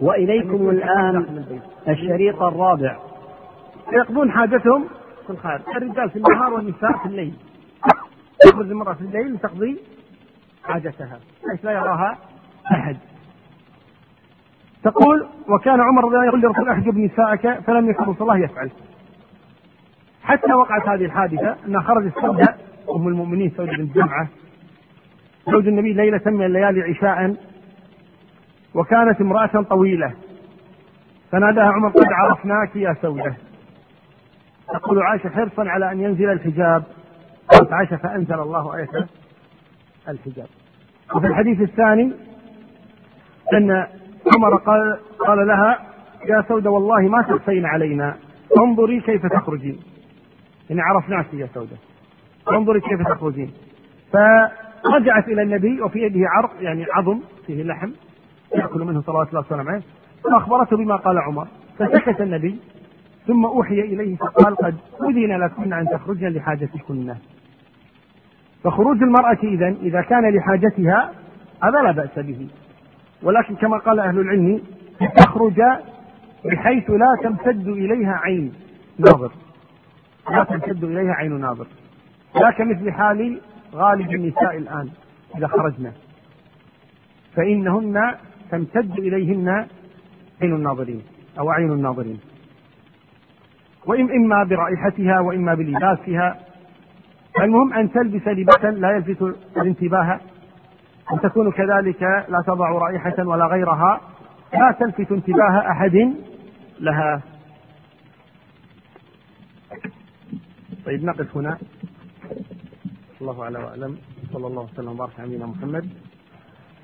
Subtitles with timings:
[0.00, 1.44] وإليكم الآن
[1.88, 2.96] الشريط الرابع.
[3.92, 4.84] يقضون حاجتهم؟
[5.26, 7.34] في الخارج الرجال في النهار والنساء في الليل.
[8.40, 9.78] تخرج المرأة في الليل لتقضي
[10.64, 11.20] حاجتها.
[11.50, 12.18] حيث لا يراها
[12.72, 12.96] أحد.
[14.84, 18.70] تقول وكان عمر رضي الله عنه يقول لرسول احجب نساءك فلم يكن رسول الله يفعل.
[20.22, 22.54] حتى وقعت هذه الحادثة أنها خرجت سودة
[22.96, 24.28] أم المؤمنين سودة بنت جمعة
[25.50, 27.36] زوج النبي ليلة من الليالي عشاء
[28.74, 30.12] وكانت امرأة طويلة.
[31.32, 33.34] فناداها عمر قد عرفناك يا سودة.
[34.68, 36.84] تقول عائشة حرصا على أن ينزل الحجاب.
[37.48, 38.88] قالت عائشة فأنزل الله آية
[40.08, 40.46] الحجاب.
[41.14, 42.12] وفي الحديث الثاني
[43.54, 43.86] أن
[44.36, 45.78] عمر قال قال لها
[46.28, 48.16] يا سودة والله ما تخفين علينا.
[48.58, 49.80] انظري كيف تخرجين.
[50.70, 51.76] يعني عرفناك يا سودة.
[52.50, 53.52] انظري كيف تخرجين.
[54.12, 57.90] فرجعت إلى النبي وفي يده عرق يعني عظم فيه لحم.
[58.54, 59.82] يأكل منه صلوات الله وسلامه عليه.
[60.24, 61.46] فأخبرته بما قال عمر.
[61.78, 62.58] فسكت النبي
[63.26, 67.14] ثم أوحي إليه فقال قد أذن لكن أن تخرجن لحاجتكن
[68.64, 71.10] فخروج المرأة إذا إذا كان لحاجتها
[71.62, 72.48] هذا لا بأس به.
[73.22, 74.62] ولكن كما قال أهل العلم
[75.16, 75.62] تخرج
[76.44, 78.52] بحيث لا تمتد إليها عين
[78.98, 79.32] ناظر.
[80.30, 81.66] لا تمتد إليها عين ناظر.
[82.34, 83.40] لا كمثل حال
[83.74, 84.88] غالب النساء الآن
[85.36, 85.92] إذا خرجنا
[87.36, 88.14] فإنهن
[88.50, 89.48] تمتد إليهن
[90.42, 91.02] عين الناظرين
[91.38, 92.20] أو عين الناظرين.
[93.86, 96.40] وإن إما برائحتها وإما بلباسها.
[97.40, 99.22] المهم أن تلبس لباسا لا يلفت
[99.56, 100.20] الانتباه.
[101.12, 104.00] أن تكون كذلك لا تضع رائحة ولا غيرها.
[104.52, 106.14] لا تلفت انتباه أحد
[106.80, 107.22] لها.
[110.86, 111.58] طيب نقف هنا.
[113.20, 113.98] الله أعلى وأعلم.
[114.34, 115.88] الله وسلم وبارك على نبينا محمد.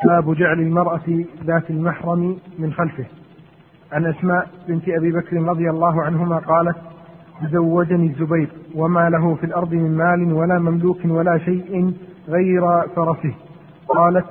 [0.05, 3.05] باب جعل المرأة ذات المحرم من خلفه.
[3.93, 6.77] عن أسماء بنت أبي بكر رضي الله عنهما قالت
[7.43, 11.95] تزوجني الزبير وما له في الأرض من مال ولا مملوك ولا شيء
[12.29, 12.63] غير
[12.97, 13.35] فرسه.
[13.89, 14.27] قالت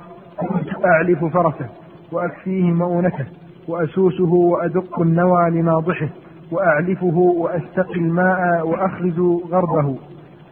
[0.84, 1.66] أعلف فرسه
[2.12, 3.26] وأكفيه مؤونته
[3.68, 6.08] وأسوسه وأدق النوى لناضحه
[6.52, 9.96] وأعلفه وأستقي الماء وأخرج غربه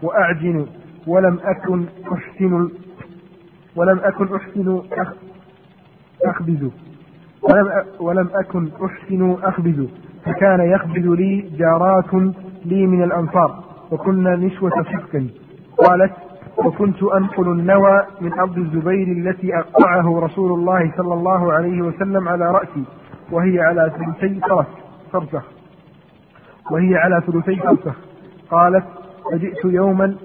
[0.02, 0.66] وأعجن
[1.06, 2.68] ولم أكن أحسن
[3.76, 4.82] ولم أكن أحسن
[6.24, 6.70] أخبز.
[7.42, 7.68] ولم
[8.00, 9.88] ولم أكن أحسن أخبز.
[10.24, 12.14] فكان يخبز لي جارات
[12.64, 15.26] لي من الأنصار وكنا نسوة صدق
[15.78, 16.12] قالت
[16.58, 22.44] وكنت أنقل النوى من أرض الزبير التي أقطعه رسول الله صلى الله عليه وسلم على
[22.50, 22.84] رأسي
[23.32, 24.66] وهي على ثلثي فرس
[25.12, 25.44] فرسخ
[26.70, 27.94] وهي على ثلثي فرسخ
[28.50, 28.84] قالت
[29.32, 30.16] فجئت يوما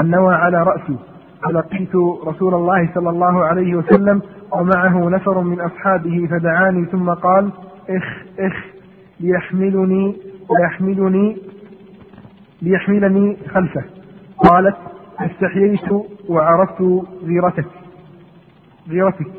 [0.00, 0.96] النوى على رأسي.
[1.44, 1.96] فلقيت
[2.26, 7.50] رسول الله صلى الله عليه وسلم ومعه نفر من أصحابه فدعاني ثم قال
[7.90, 8.64] إخ إخ
[9.20, 10.16] ليحملني
[10.60, 11.36] ليحملني
[12.62, 13.84] ليحملني خلفه.
[14.38, 14.76] قالت
[15.20, 15.92] استحييت
[16.28, 16.80] وعرفت
[17.24, 17.66] غيرتك
[18.90, 19.30] غيرتك.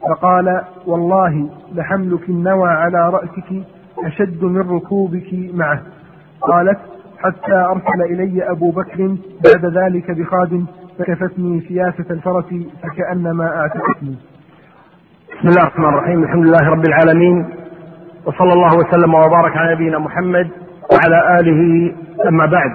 [0.00, 3.66] فقال والله لحملك النوى على رأسك
[3.98, 5.82] أشد من ركوبك معه.
[6.40, 6.78] قالت
[7.18, 10.66] حتى أرسل إلي أبو بكر بعد ذلك بخادم
[10.98, 12.44] فكفتني سياسة الفرس
[12.82, 14.16] فكأنما أعتقتني.
[15.38, 16.22] بسم الله الرحمن الرحيم.
[16.22, 17.48] الحمد لله رب العالمين.
[18.26, 20.50] وصلى الله وسلم وبارك على نبينا محمد
[20.92, 21.92] وعلى آله.
[22.28, 22.70] أما بعد.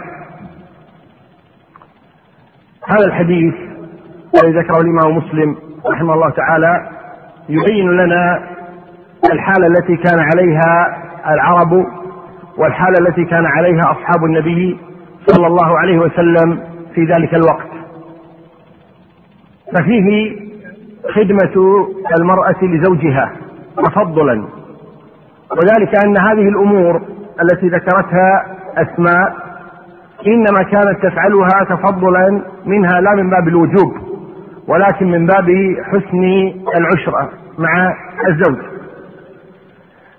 [2.88, 3.54] هذا الحديث
[4.44, 5.56] الذي ذكره الإمام مسلم
[5.92, 6.90] رحمه الله تعالى
[7.50, 8.44] يبين لنا
[9.34, 10.98] الحالة التي كان عليها
[11.34, 11.86] العرب
[12.58, 14.80] والحالة التي كان عليها أصحاب النبي
[15.26, 16.64] صلى الله عليه وسلم
[16.96, 17.69] في ذلك الوقت.
[19.74, 20.36] ففيه
[21.16, 21.86] خدمة
[22.20, 23.32] المرأة لزوجها
[23.78, 24.44] تفضلا.
[25.52, 27.02] وذلك أن هذه الأمور
[27.42, 28.46] التي ذكرتها
[28.78, 29.36] أسماء
[30.28, 33.94] إنما كانت تفعلها تفضلا منها لا من باب الوجوب
[34.68, 35.46] ولكن من باب
[35.84, 36.24] حسن
[36.78, 37.94] العشرة مع
[38.28, 38.58] الزوج.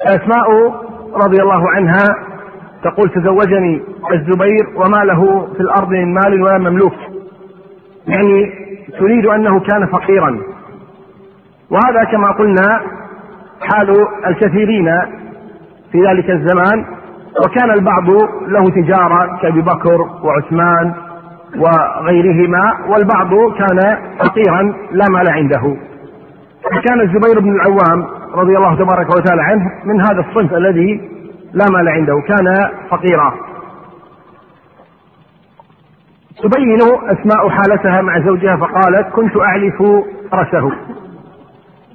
[0.03, 0.51] أسماء
[1.25, 2.05] رضي الله عنها
[2.85, 3.83] تقول تزوجني
[4.13, 6.95] الزبير وما له في الأرض من مال ولا مملوك.
[8.07, 8.53] يعني
[8.99, 10.39] تريد أنه كان فقيرا.
[11.71, 12.81] وهذا كما قلنا
[13.61, 13.97] حال
[14.27, 14.91] الكثيرين
[15.93, 16.85] في ذلك الزمان
[17.47, 18.11] وكان البعض
[18.49, 20.93] له تجارة كأبي بكر وعثمان
[21.59, 25.77] وغيرهما والبعض كان فقيرا لا مال عنده.
[26.65, 31.01] فكان الزبير بن العوام رضي الله تبارك وتعالى عنه من هذا الصنف الذي
[31.53, 33.50] لا مال عنده كان فقيرا.
[36.43, 39.83] تبين أسماء حالتها مع زوجها فقالت كنت اعلف
[40.33, 40.73] فرسه.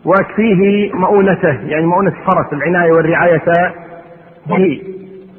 [0.05, 3.73] وأكفيه مؤونته يعني مؤونة الفرس العناية والرعاية
[4.47, 4.81] به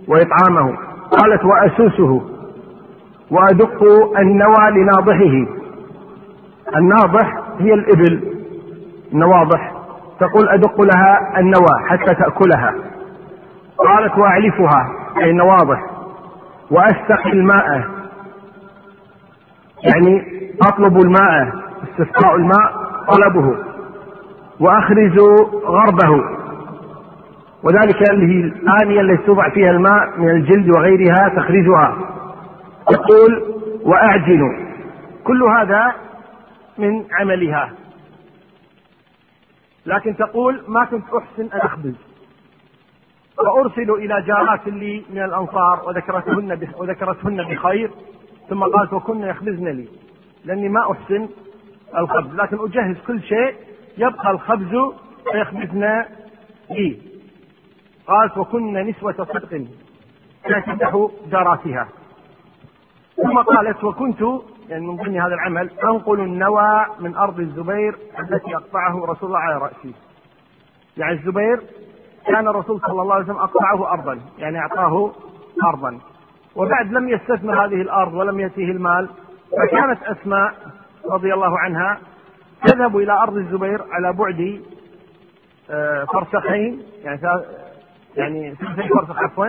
[0.08, 0.76] وإطعامه.
[1.11, 2.23] قالت وأسوسه
[3.31, 3.85] وأدق
[4.19, 5.47] النوى لناضحه.
[6.76, 8.20] الناضح هي الإبل.
[9.12, 9.73] النواضح
[10.20, 12.75] تقول أدق لها النوى حتى تأكلها.
[13.79, 14.88] قالت وأعلفها
[15.19, 15.82] أي النواضح.
[16.70, 17.95] وأستقي الماء.
[19.94, 20.23] يعني
[20.62, 22.73] أطلب الماء استسقاء الماء
[23.12, 23.56] طلبه
[24.61, 25.19] وأخرج
[25.65, 26.37] غربه.
[27.62, 31.97] وذلك اللي هي الآنية التي توضع فيها الماء من الجلد وغيرها تخرجها.
[32.88, 34.67] تقول وأعجن
[35.25, 35.93] كل هذا
[36.79, 37.71] من عملها.
[39.87, 41.94] لكن تقول ما كنت أحسن أن أخبز.
[43.38, 47.91] وأرسل إلى جارات لي من الأنصار وذكرتهن وذكرتهن بخير.
[48.48, 49.88] ثم قالت وكن يخبزن لي
[50.44, 51.28] لأني ما أحسن
[51.98, 53.54] الخبز لكن أجهز كل شيء
[53.98, 54.76] يبقى الخبز
[55.32, 56.04] فيخبزن
[56.70, 56.98] لي
[58.06, 59.66] قالت وكن نسوة صدق
[60.44, 61.88] تفتح جاراتها
[63.16, 64.20] ثم قالت وكنت
[64.69, 69.58] يعني من ضمن هذا العمل أنقل النوى من أرض الزبير التي أقطعه رسول الله على
[69.58, 69.94] رأسي.
[70.96, 71.60] يعني الزبير
[72.26, 75.12] كان الرسول صلى الله عليه وسلم أقطعه ارضا، يعني أعطاه
[75.64, 75.99] ارضا.
[76.56, 79.08] وبعد لم يستثمر هذه الأرض ولم يأتيه المال
[79.50, 80.55] فكانت أسماء
[81.11, 81.99] رضي الله عنها
[82.67, 84.62] تذهب إلى أرض الزبير على بعد
[85.70, 87.20] آه، فرسخين يعني
[88.17, 89.47] يعني ثلثي فرسخ عفوا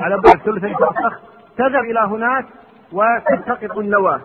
[0.00, 1.20] على بعد ثلثي فرسخ
[1.56, 2.46] تذهب إلى هناك
[2.92, 4.20] وتلتقط النواة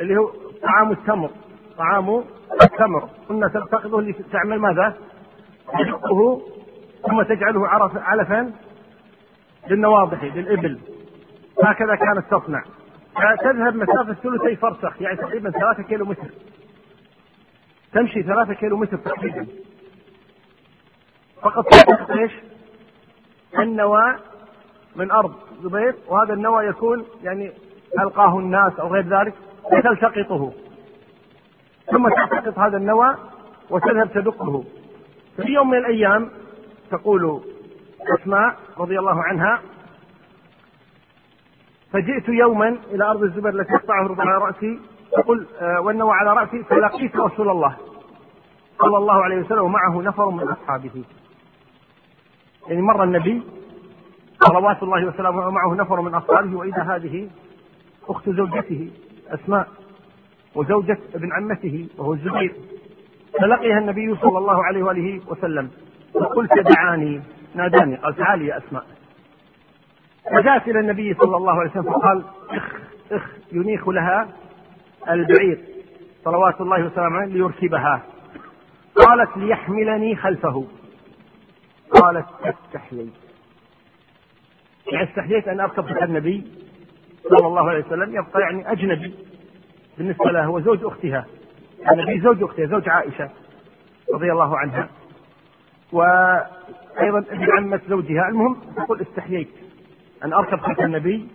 [0.00, 0.30] اللي هو
[0.62, 1.30] طعام التمر
[1.78, 2.24] طعام
[2.62, 4.94] التمر كنا تلتقطه اللي تعمل ماذا؟
[5.78, 6.40] تدقه
[7.06, 8.52] ثم تجعله علفا
[9.70, 10.78] للنواضح للإبل.
[11.64, 12.62] هكذا كانت تصنع.
[13.14, 16.30] فتذهب مسافة ثلثي فرسخ يعني تقريبا ثلاثة كيلو متر.
[17.92, 19.46] تمشي ثلاثة كيلو متر تقريبا.
[21.42, 22.32] فقط تلتقط إيش؟
[23.58, 24.16] النواة
[24.96, 27.52] من أرض زبير وهذا النوى يكون يعني
[27.98, 29.34] ألقاه الناس أو غير ذلك
[29.72, 30.52] وتلتقطه.
[31.90, 33.16] ثم تلتقط هذا النوى
[33.70, 34.64] وتذهب تدقه.
[35.36, 36.30] في يوم من الأيام
[36.90, 37.42] تقول
[38.18, 39.60] أسماء رضي الله عنها.
[41.92, 43.74] فجئت يوما إلى أرض الزبير التي
[44.06, 44.80] الرضا على رأسي.
[45.12, 46.62] تقول آه، والنوى على رأسي.
[46.62, 47.76] فلقيت رسول الله
[48.78, 51.04] صلى الله عليه وسلم ومعه نفر من أصحابه.
[52.68, 53.42] يعني مر النبي
[54.48, 56.56] صلوات الله وسلامه معه نفر من أصحابه.
[56.56, 57.28] وإذا هذه
[58.08, 58.90] أخت زوجته
[59.28, 59.68] أسماء
[60.54, 62.54] وزوجة ابن عمته وهو الزبير.
[63.40, 65.70] فلقيها النبي صلى الله عليه وآله وسلم.
[66.20, 67.22] فقلت دعاني
[67.54, 68.86] ناداني قال تعالي يا أسماء.
[70.32, 72.72] فجاءت إلى النبي صلى الله عليه وسلم فقال إخ
[73.12, 74.28] إخ ينيخ لها
[75.08, 75.64] البعير
[76.24, 78.02] صلوات الله وسلامه عليه ليركبها.
[78.94, 80.64] قالت ليحملني خلفه.
[81.90, 83.12] قالت استحييت.
[84.92, 86.44] يعني استحييت أن أركب خلف النبي
[87.22, 89.14] صلى الله عليه وسلم يبقى يعني أجنبي.
[89.98, 91.26] بالنسبة له هو زوج أختها.
[91.92, 93.30] النبي زوج أختها زوج عائشة
[94.14, 94.88] رضي الله عنها.
[95.92, 98.28] وأيضا ابن عمه زوجها.
[98.28, 99.48] المهم تقول استحييت
[100.24, 101.28] أن أركب خلف النبي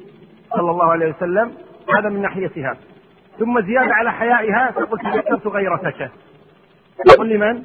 [0.50, 1.53] صلى الله عليه وسلم
[1.98, 2.77] هذا من ناحيتها.
[3.39, 6.12] ثم زيادة على حيائها تقول تذكرت غيرتك
[7.06, 7.63] تقول لمن؟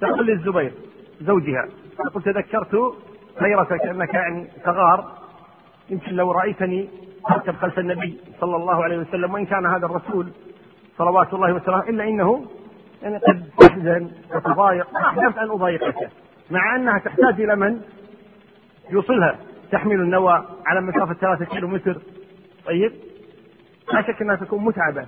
[0.00, 0.72] تقول للزبير
[1.20, 1.68] زوجها.
[1.98, 2.94] تقول تذكرت
[3.40, 5.18] غيرتك أنك يعني صغار.
[5.90, 6.88] يمكن لو رأيتني
[7.30, 10.26] أركب خلف النبي صلى الله عليه وسلم وإن كان هذا الرسول
[10.98, 12.46] صلوات الله وسلامه إلا إنه
[13.02, 14.96] يعني قد تحزن وتضايق.
[14.96, 16.10] احببت ان اضايقك
[16.50, 17.80] مع أنها تحتاج إلى من؟
[18.90, 19.38] يوصلها.
[19.72, 22.00] تحمل النوى على مسافة ثلاثة كيلو متر
[22.66, 22.92] طيب؟
[23.92, 25.06] لا شك أنها تكون متعبة.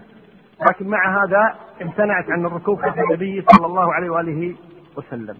[0.70, 4.54] لكن مع هذا امتنعت عن الركوب خلف النبي صلى الله عليه وآله
[4.96, 5.36] وسلم.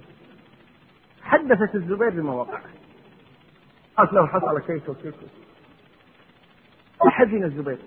[1.23, 2.59] حدثت الزبير بما وقع
[3.97, 5.15] قالت له حصل كيف وكيف
[7.05, 7.79] فحزن الزبير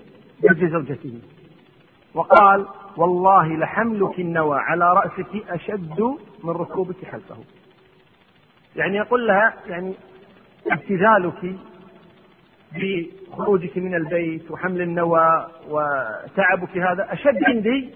[0.43, 1.21] يجي زوجته
[2.13, 6.01] وقال والله لحملك النوى على رأسك أشد
[6.43, 7.37] من ركوبك خلفه.
[8.75, 9.93] يعني يقول لها يعني
[10.71, 11.55] ابتذالك
[12.75, 17.89] بخروجك من البيت وحمل النوى وتعبك هذا أشد عندي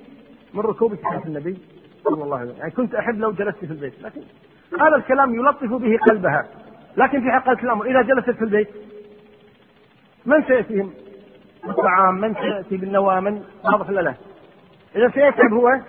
[0.53, 1.57] من ركوبك خلف النبي
[2.03, 2.59] صلى الله عليه وسلم.
[2.59, 4.21] يعني كنت أحب لو جلست في البيت لكن
[4.81, 6.47] هذا الكلام يلطف به قلبها.
[6.97, 8.67] لكن في حقيقة الأمر إذا جلست في البيت
[10.25, 10.93] من سيأتيهم؟
[11.67, 14.15] بالطعام من سيأتي بالنوى من واضح له
[14.97, 15.79] إذا سيتعب هو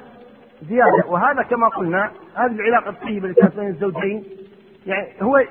[0.62, 1.06] زيادة.
[1.06, 4.24] وهذا كما قلنا هذه العلاقة الطيبة كانت بين الزوجين
[4.86, 5.44] يعني هو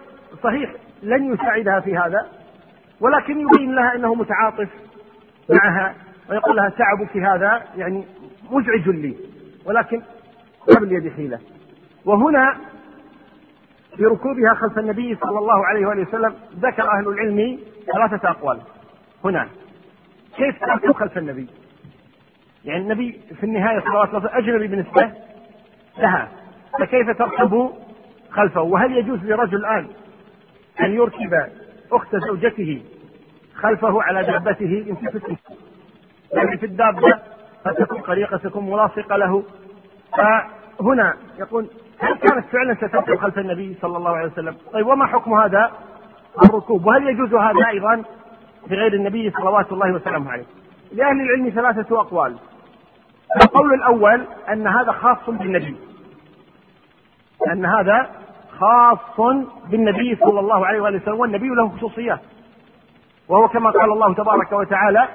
[0.44, 0.72] صحيح
[1.04, 2.28] لن يساعدها في هذا
[3.02, 4.70] ولكن يبين لها إنه متعاطف
[5.50, 5.96] معها
[6.30, 8.06] ويقول لها تعبك هذا يعني
[8.52, 9.16] مزعج لي
[9.66, 10.02] ولكن
[10.70, 11.40] ما باليد حيلة.
[12.06, 12.58] وهنا
[13.98, 17.60] في ركوبها خلف النبي صلى الله عليه وآله وسلم ذكر أهل العلم
[17.94, 18.62] ثلاثة أقوال.
[19.26, 19.48] هنا
[20.38, 21.48] كيف تركب خلف النبي؟
[22.68, 25.12] يعني النبي في النهاية صلوات الله أجنبي بالنسبة
[25.98, 26.28] لها
[26.80, 27.70] فكيف تركب
[28.32, 29.88] خلفه وهل يجوز لرجل الآن
[30.82, 31.34] أن يركب
[31.92, 32.82] أخت زوجته
[33.56, 34.98] خلفه على دابته إن
[36.34, 37.20] يعني في الدابة
[37.66, 39.44] قد تكون طريقة تكون ملاصقة له
[40.18, 41.68] فهنا يقول
[42.00, 45.72] هل كانت فعلا ستركب خلف النبي صلى الله عليه وسلم؟ طيب وما حكم هذا
[46.46, 48.04] الركوب؟ وهل يجوز هذا أيضا
[48.70, 50.46] بغير النبي صلوات الله وسلامه عليه؟
[50.94, 52.36] لأهل العلم ثلاثة أقوال.
[53.42, 55.76] القول الأول أن هذا خاص بالنبي.
[57.52, 58.10] أن هذا
[58.60, 59.20] خاص
[59.70, 62.20] بالنبي صلى الله عليه وآله وسلم والنبي له خصوصيات.
[63.30, 65.08] وهو كما قال الله تبارك وتعالى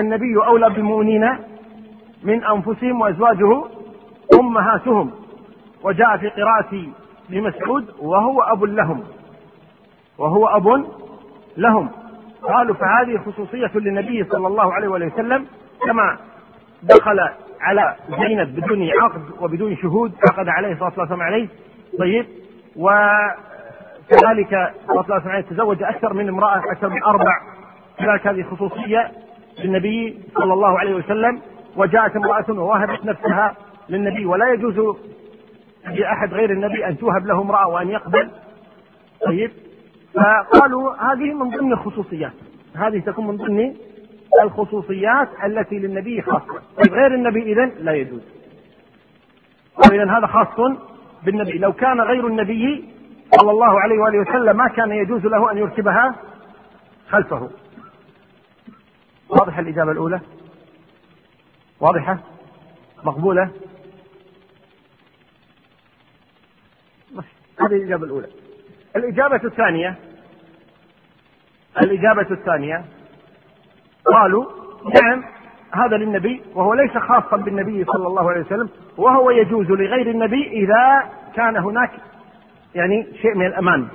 [0.00, 1.38] النبي أولى بالمؤمنين
[2.22, 3.64] من أنفسهم وأزواجه
[4.40, 5.10] أمهاتهم
[5.82, 6.86] وجاء في قراءة
[7.30, 9.04] لمسعود وهو أب لهم
[10.18, 10.86] وهو أب
[11.56, 11.90] لهم
[12.42, 15.46] قالوا فهذه خصوصية للنبي صلى الله عليه وسلم
[15.86, 16.18] كما
[16.82, 17.20] دخل
[17.60, 21.06] على زينب بدون عقد وبدون شهود عقد عليه صلى الله عليه.
[21.06, 21.48] وسلم عليه
[21.98, 22.26] طيب
[22.76, 27.40] وكذلك صلى الله عليه وسلم تزوج أكثر من امرأة أكثر من أربع.
[27.98, 29.10] كذلك هذه خصوصية
[29.58, 31.40] للنبي صلى الله عليه وسلم
[31.76, 33.56] وجاءت امرأة ووهبت نفسها
[33.88, 34.26] للنبي.
[34.26, 34.96] ولا يجوز
[35.86, 38.30] لأحد غير النبي أن توهب له امرأة وأن يقبل.
[39.26, 39.50] طيب
[40.14, 42.32] فقالوا هذه من ضمن الخصوصيات
[42.76, 43.74] هذه تكون من ضمن
[44.42, 48.20] الخصوصيات التي للنبي خاصة طيب غير النبي إذن لا يجوز.
[49.92, 50.76] إذا هذا خاص
[51.22, 51.58] بالنبي.
[51.58, 52.88] لو كان غير النبي
[53.36, 56.14] صلى الله عليه وآله وسلم ما كان يجوز له أن يركبها
[57.08, 57.50] خلفه.
[59.28, 60.20] واضحة الإجابة الأولى؟
[61.80, 62.18] واضحة؟
[63.04, 63.50] مقبولة؟
[67.60, 68.28] هذه الإجابة الأولى.
[68.96, 69.98] الإجابة الثانية
[71.82, 72.84] الإجابة الثانية
[74.06, 74.44] قالوا
[75.02, 75.24] نعم
[75.74, 81.10] هذا للنبي وهو ليس خاصا بالنبي صلى الله عليه وسلم وهو يجوز لغير النبي إذا
[81.34, 81.90] كان هناك
[82.74, 83.88] يعني شيء من الأمان.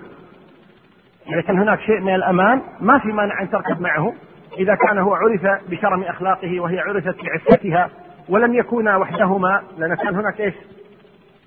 [1.27, 4.13] إذا كان هناك شيء من الأمان ما في مانع أن تركب معه.
[4.57, 7.89] إذا كان هو عرف بكرم أخلاقه وهي عرفت بعفتها
[8.29, 10.53] ولم يكونا وحدهما لأن كان هناك إيش؟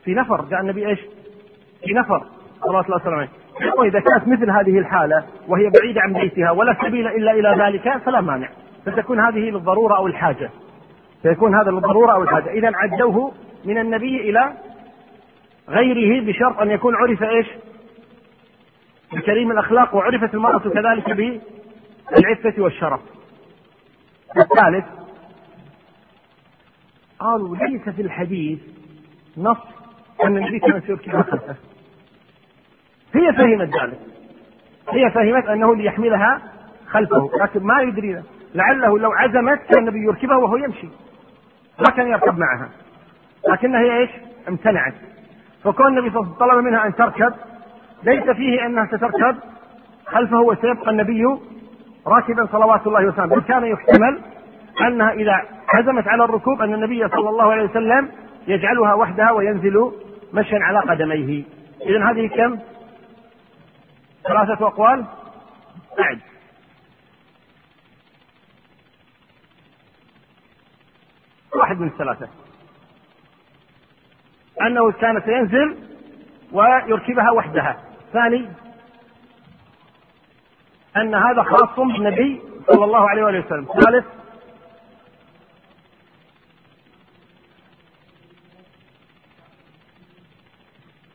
[0.05, 0.45] في نفر.
[0.51, 1.01] جاء النبي إيش؟
[1.85, 2.27] في نفر.
[2.61, 3.40] صلى الله وسلم
[3.79, 8.21] وإذا كانت مثل هذه الحالة وهي بعيدة عن بيتها ولا سبيل إلا إلى ذلك فلا
[8.21, 8.49] مانع.
[8.87, 10.51] فتكون هذه للضرورة أو الحاجة.
[11.23, 12.51] فيكون هذا للضرورة أو الحاجة.
[12.51, 13.33] إذا عدوه
[13.65, 14.53] من النبي إلى
[15.69, 17.47] غيره بشرط أن يكون عرف إيش؟
[19.13, 23.01] بكريم الأخلاق وعرفت المرأة كذلك بالعفة والشرف.
[24.37, 24.85] الثالث
[27.19, 28.59] قالوا ليس في الحديث
[29.37, 29.59] نص
[30.25, 31.57] أن النبي كان سيركبها خلفه
[33.15, 33.99] هي فهمت ذلك.
[34.91, 36.41] هي فهمت أنه ليحملها
[36.89, 38.23] خلفه لكن ما يدري.
[38.55, 40.89] لعله لو عزمت كان النبي يركبها وهو يمشي.
[41.79, 42.69] ما كان يركب معها.
[43.49, 44.11] لكنها هي إيش؟
[44.49, 44.95] امتنعت.
[45.65, 47.33] فكون النبي صلى الله عليه وسلم طلب منها أن تركب
[48.03, 49.37] ليس فيه أنها ستركب
[50.07, 51.25] خلفه وسيبقى النبي
[52.07, 53.35] راكبا صلوات الله وسلامه.
[53.35, 54.21] بل كان يحتمل
[54.87, 58.09] أنها إذا عزمت على الركوب أن النبي صلى الله عليه وسلم
[58.49, 59.93] يجعلها وحدها وينزل
[60.33, 61.45] مشيا على قدميه.
[61.87, 62.59] اذا هذه كم؟
[64.23, 65.07] ثلاثة أقوال؟
[66.01, 66.21] أعد
[71.55, 72.29] واحد من الثلاثة.
[74.63, 75.79] أنه كان سينزل
[76.53, 77.85] ويركبها وحدها.
[78.13, 78.49] ثاني
[80.97, 83.65] أن هذا خاص بالنبي صلى الله عليه وآله وسلم.
[83.65, 84.07] ثالث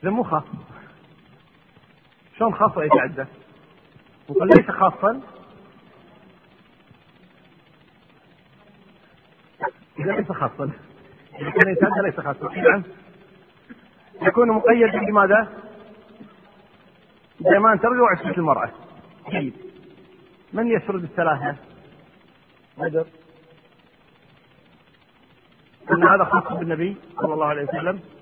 [0.04, 0.44] مو خاص.
[2.38, 3.25] شلون خاص يتعدى؟
[4.30, 5.22] وقال ليس خاصا.
[10.00, 10.72] إذا ليس خاصا.
[11.39, 12.56] إذا كان يتعدى ليس خاصا.
[12.56, 12.84] نعم.
[14.22, 15.48] يكون مقيدا بماذا؟
[17.39, 18.72] زمان ترجع عصمة المرأة
[19.30, 19.54] جيد
[20.54, 21.56] من يسرد الثلاثة؟
[22.77, 23.06] بدر
[25.92, 28.14] أن هذا خاص بالنبي صلى الله عليه وسلم.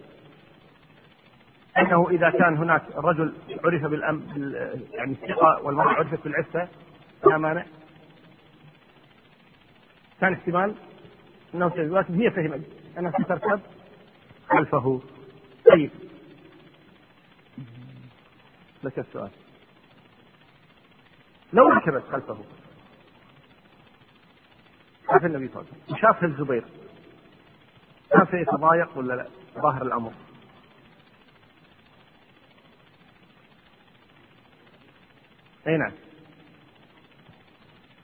[1.78, 6.68] أنه إذا كان هناك الرجل عرف بالأم بال يعني الثقة والمراه عرفت بالعفة
[7.28, 7.66] لا مانع.
[10.22, 10.76] كان احتمال
[11.56, 12.62] أنه لكن هي فهمت.
[12.98, 13.60] انها ستركب
[14.50, 15.02] خلفه.
[15.72, 15.92] طيب.
[18.84, 19.30] لك السؤال.
[21.54, 22.38] لو ركبت خلفه.
[25.08, 25.96] شاف النبي صلى الله عليه وسلم.
[25.96, 26.64] وشافها الزبير.
[28.16, 29.28] الآن سيتضايق ولا لا؟
[29.62, 30.12] ظاهر الأمر.
[35.68, 35.92] أي نعم.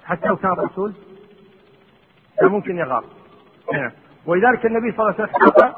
[0.06, 0.94] حتى لو كان رسول
[2.42, 3.04] ممكن يغار.
[3.74, 3.92] أي نعم.
[4.26, 5.76] ولذلك النبي صلى الله عليه وسلم احتاط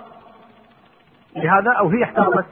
[1.35, 2.45] لهذا أو هي احتاطت؟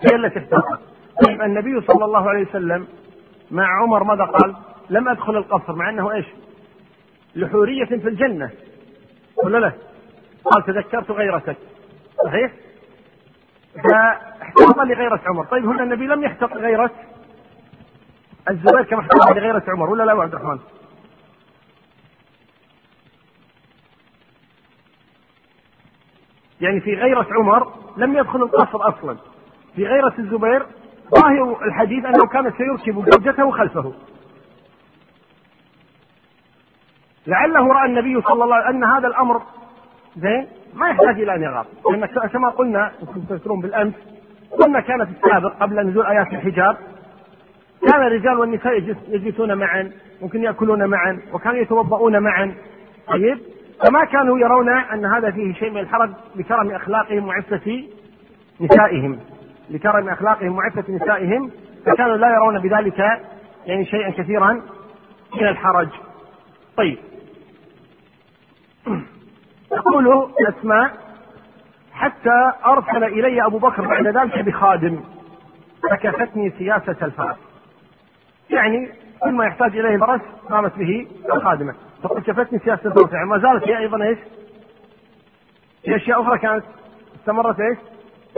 [0.00, 0.80] هي التي احتاطت.
[1.26, 2.88] طيب النبي صلى الله عليه وسلم
[3.50, 4.56] مع عمر ماذا قال؟
[4.90, 6.26] لم أدخل القصر مع أنه إيش؟
[7.36, 8.50] لحورية في الجنة
[9.44, 9.72] ولا لا؟
[10.44, 11.56] قال تذكرت غيرتك
[12.24, 12.52] صحيح؟
[13.74, 16.90] فاحتاط لغيرة عمر طيب هنا النبي لم يحتط لغيرة
[18.50, 20.58] الزبير كما احتاط لغيرة عمر ولا لا عبد الرحمن؟
[26.60, 29.16] يعني في غيرة عمر لم يدخل القصر أصلا.
[29.76, 30.66] في غيرة الزبير
[31.14, 33.92] ظاهر الحديث أنه كان سيركب زوجته خلفه.
[37.26, 39.42] لعله رأى النبي صلى الله عليه وسلم أن هذا الأمر
[40.16, 42.92] زين ما يحتاج إلى أن يغار لأن كما قلنا
[43.28, 43.94] تذكرون بالأمس
[44.60, 46.76] قلنا كان في السابق قبل نزول آيات الحجاب
[47.90, 48.74] كان الرجال والنساء
[49.08, 52.54] يجلسون معا ممكن يأكلون معا وكانوا يتوضؤون معا.
[53.06, 53.38] طيب؟
[53.84, 57.84] فما كانوا يرون أن هذا فيه شيء من الحرج لكرم أخلاقهم وعفة
[58.60, 59.18] نسائهم.
[59.70, 61.50] لكرم أخلاقهم وعفة نسائهم
[61.86, 62.98] فكانوا لا يرون بذلك
[63.66, 64.52] يعني شيئا كثيرا
[65.36, 65.88] من الحرج.
[66.76, 66.98] طيب.
[69.70, 70.90] تقول أسماء
[71.92, 75.00] حتى أرسل إلي أبو بكر بعد ذلك بخادم
[75.90, 77.51] فكفتني سياسة الفرس.
[78.50, 80.20] يعني كل ما يحتاج إليه الفرس
[80.50, 84.18] قامت به الخادمة تقول كفتني سياسة الفرس يعني ما زالت هي أيضا إيش؟
[85.84, 86.64] في أشياء أخرى كانت
[87.20, 87.78] استمرت إيش؟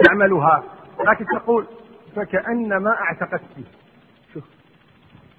[0.05, 0.63] تعملها
[1.07, 1.67] لكن تقول
[2.17, 3.65] فكأنما أعتقدتني.
[4.35, 4.45] شوف.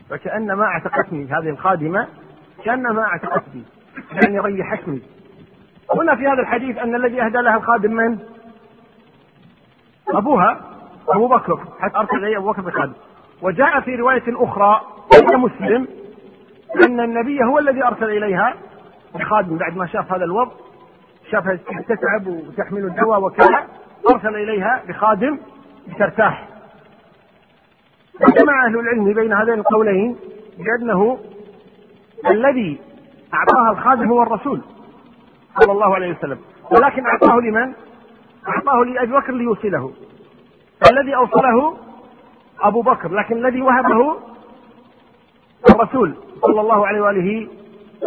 [0.09, 1.25] فكأنما أعتقدتني.
[1.25, 2.07] هذه الخادمة
[2.65, 3.63] كأنما أعتقدتني.
[4.11, 5.01] يعني ريحتني.
[5.95, 8.19] هنا في هذا الحديث أن الذي أهدى لها الخادم من؟
[10.07, 10.61] أبوها.
[11.09, 11.59] أبو بكر.
[11.79, 12.93] حتى أرسل إليه أبو بكر بخادم
[13.41, 14.81] وجاء في رواية أخرى
[15.13, 15.87] عند مسلم
[16.85, 18.53] أن النبي هو الذي أرسل إليها
[19.15, 20.51] بخادم بعد ما شاف هذا الوضع
[21.31, 23.67] شافها تتعب وتحمل الدواء وكذا
[24.09, 25.39] أرسل إليها بخادم
[25.87, 26.47] لترتاح.
[28.21, 30.15] وجمع أهل العلم بين هذين القولين
[30.57, 31.19] بأنه
[32.29, 32.79] الذي
[33.33, 34.61] أعطاها الخادم هو الرسول
[35.59, 36.37] صلى الله عليه وسلم.
[36.71, 37.73] ولكن أعطاه لمن؟
[38.47, 39.91] أعطاه لأبي بكر ليوصله.
[40.91, 41.77] الذي أوصله
[42.61, 44.17] أبو بكر لكن الذي وهبه
[45.69, 47.47] الرسول صلى الله عليه وآله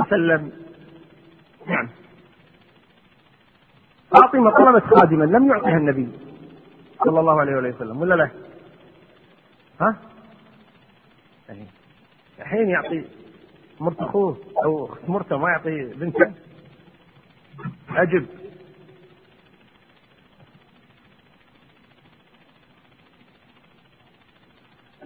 [0.00, 0.52] وسلم
[1.66, 1.88] نعم
[4.10, 6.08] فاطمة طلبت خادما لم يعطها النبي
[7.04, 8.30] صلى الله عليه وآله وسلم ولا لا؟
[9.80, 9.96] ها؟
[12.40, 13.04] الحين يعطي
[13.80, 16.32] مرت أخوه أو مرته ما يعطي بنته
[17.96, 18.26] أجب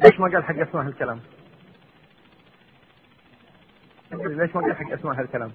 [0.05, 1.21] ليش ما قال حق أسماء هالكلام؟
[4.13, 5.51] ليش ما قال حق أسماء هالكلام؟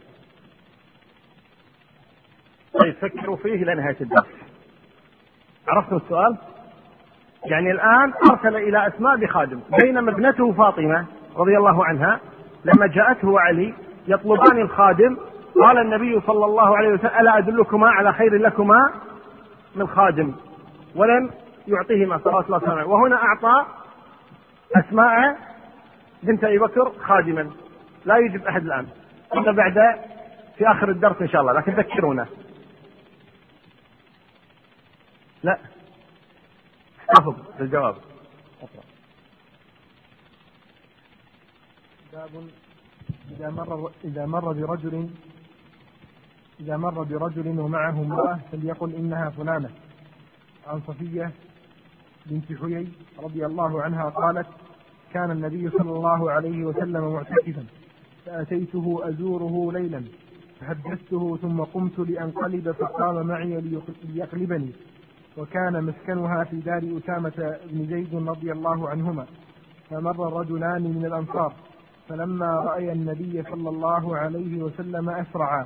[2.79, 4.27] طيب فكروا فيه إلى نهاية الدرس.
[5.67, 6.37] عرفتم السؤال؟
[7.45, 11.05] يعني الآن أرسل إلى أسماء بخادم بينما ابنته فاطمة
[11.35, 12.19] رضي الله عنها
[12.65, 13.73] لما جاءته علي
[14.07, 15.17] يطلبان الخادم
[15.63, 18.91] قال النبي صلى الله عليه وسلم ألا أدلكما على خير لكما
[19.75, 20.33] من خادم
[20.95, 21.31] ولم
[21.67, 23.65] يعطيهما صلى الله وسلم وهنا أعطى
[24.75, 25.37] أسماء
[26.23, 27.51] بنت أبي بكر خادما.
[28.05, 28.87] لا يوجد أحد الآن.
[29.33, 29.73] إلا بعد
[30.57, 32.27] في آخر الدرس إن شاء الله لكن ذكرونا.
[35.43, 35.57] لا.
[37.17, 37.95] احفظ الجواب
[42.13, 42.29] باب
[43.31, 45.09] إذا مر إذا مر برجل
[46.59, 49.69] إذا مر برجل ومعه امرأة فليقل إنها فلانة.
[50.67, 51.31] عن صفية
[52.25, 52.87] بنت حيي
[53.19, 54.47] رضي الله عنها قالت
[55.13, 57.65] كان النبي صلى الله عليه وسلم معتكفا.
[58.25, 60.03] فأتيته أزوره ليلا
[60.59, 63.61] فحدثته ثم قمت لأنقلب فقام معي
[64.03, 64.71] ليقلبني.
[65.37, 69.25] وكان مسكنها في دار أسامة بن زيد رضي الله عنهما
[69.89, 71.53] فمر رجلان من الأنصار.
[72.09, 75.65] فلما رأي النبي صلى الله عليه وسلم أسرعا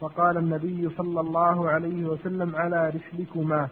[0.00, 3.68] فقال النبي صلى الله عليه وسلم على رحلكما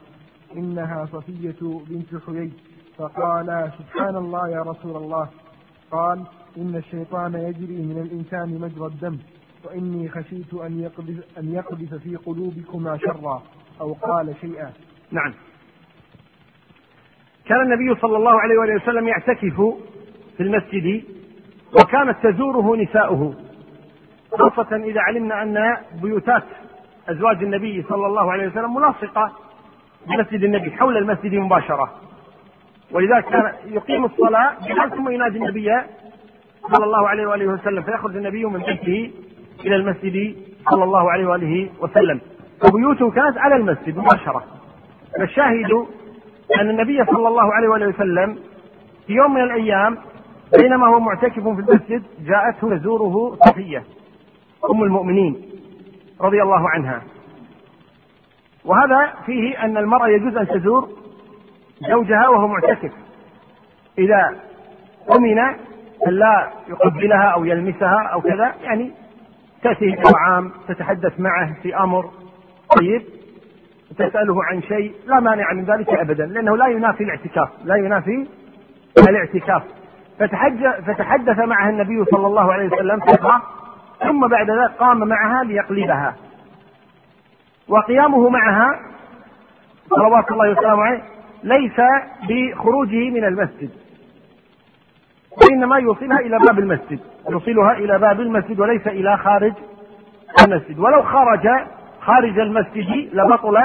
[0.56, 2.52] إنها صفية بنت حيي.
[3.00, 5.28] فقال سبحان الله يا رسول الله.
[5.90, 6.22] قال
[6.56, 9.18] إن الشيطان يجري من الإنسان مجرى الدم
[9.64, 13.42] وإني خشيت أن يقذف, أن يقذف في قلوبكما شرا
[13.80, 14.72] أو قال شيئا.
[15.10, 15.34] نعم.
[17.44, 19.60] كان النبي صلى الله عليه وسلم يعتكف
[20.36, 21.04] في المسجد
[21.80, 23.34] وكانت تزوره نساؤه
[24.32, 26.44] خاصة إذا علمنا أن بيوتات
[27.08, 29.32] أزواج النبي صلى الله عليه وسلم ملاصقة
[30.06, 32.10] بمسجد النبي حول المسجد مباشرة.
[32.92, 35.70] ولذلك كان يقيم الصلاة بحال ثم ينادي النبي
[36.72, 39.11] صلى الله عليه وآله وسلم فيخرج النبي من بيته
[39.66, 40.37] إلى المسجد
[40.70, 42.20] صلى الله عليه وآله وسلم.
[42.68, 44.44] وبيوته كانت على المسجد مباشرة.
[45.18, 45.72] فالشاهد
[46.61, 48.38] أن النبي صلى الله عليه وآله وسلم
[49.07, 49.98] في يوم من الأيام
[50.59, 53.83] بينما هو معتكف في المسجد جاءته تزوره صفية
[54.70, 55.37] أم المؤمنين
[56.20, 57.03] رضي الله عنها.
[58.64, 60.88] وهذا فيه أن المرأة يجوز أن تزور
[61.80, 62.92] زوجها وهو معتكف.
[63.98, 64.36] إذا
[65.16, 65.38] أمن
[66.08, 68.92] أن لا يقبلها أو يلمسها أو كذا يعني
[69.62, 72.10] تأتيه طعام تتحدث معه في أمر
[72.80, 73.02] طيب
[73.98, 78.26] تسأله عن شيء لا مانع من ذلك ابدا لأنه لا ينافي الاعتكاف لا ينافي
[79.08, 79.62] الاعتكاف.
[80.86, 83.42] فتحدث معها النبي صلى الله عليه وسلم فترة
[84.00, 86.16] ثم بعد ذلك قام معها ليقلبها.
[87.68, 88.80] وقيامه معها
[89.90, 91.02] صلوات الله وسلامه عليه
[91.42, 91.81] ليس
[92.29, 93.70] بخروجه من المسجد.
[95.42, 97.00] وإنما يوصلها إلى باب المسجد.
[97.31, 99.53] يوصلها إلى باب المسجد وليس إلى خارج
[100.44, 100.79] المسجد.
[100.79, 101.48] ولو خرج
[102.00, 103.57] خارج المسجد لبطل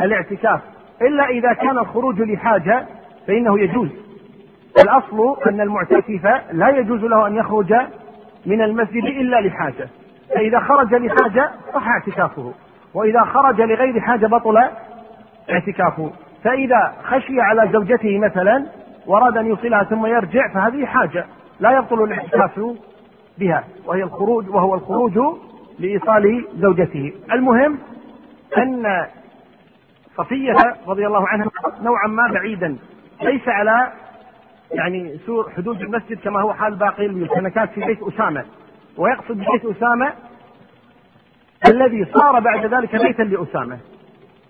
[0.00, 0.60] الاعتكاف.
[1.02, 2.86] إلا إذا كان الخروج لحاجة
[3.26, 3.88] فإنه يجوز.
[4.82, 7.74] الأصل أن المعتكف لا يجوز له أن يخرج
[8.46, 9.88] من المسجد إلا لحاجة.
[10.34, 12.52] فإذا خرج لحاجة صح اعتكافه.
[12.94, 14.56] وإذا خرج لغير حاجة بطل
[15.50, 16.10] اعتكافه.
[16.44, 18.66] فإذا خشي على زوجته مثلا
[19.06, 21.26] وأراد أن يوصلها ثم يرجع فهذه حاجة
[21.60, 22.60] لا يبطل الاعتكاف
[23.38, 25.18] بها وهي الخروج وهو الخروج
[25.78, 27.12] لإيصال زوجته.
[27.32, 27.78] المهم
[28.58, 29.06] أن
[30.16, 31.50] صفية رضي الله عنها
[31.82, 32.76] نوعا ما بعيدا
[33.22, 33.92] ليس على
[34.72, 38.44] يعني سور حدود المسجد كما هو حال باقي الممتلكات في بيت أسامة.
[38.96, 40.12] ويقصد بيت أسامة
[41.68, 43.78] الذي صار بعد ذلك بيتا لأسامة.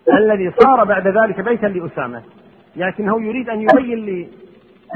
[0.08, 2.22] الذي صار بعد ذلك بيتا لأسامة.
[2.76, 4.28] لكنه يريد أن يبين لي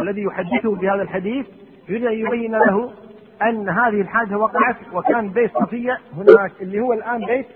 [0.01, 1.47] الذي يحدثه بهذا الحديث
[1.89, 2.91] يريد أن يبين له
[3.43, 7.47] أن هذه الحاجة وقعت وكان بيت صفية هناك اللي هو الآن بيت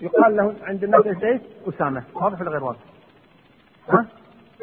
[0.00, 2.02] يقال له عند الناس بيت أسامة.
[2.14, 2.78] واضح ولا غير واضح؟
[3.88, 4.06] ها؟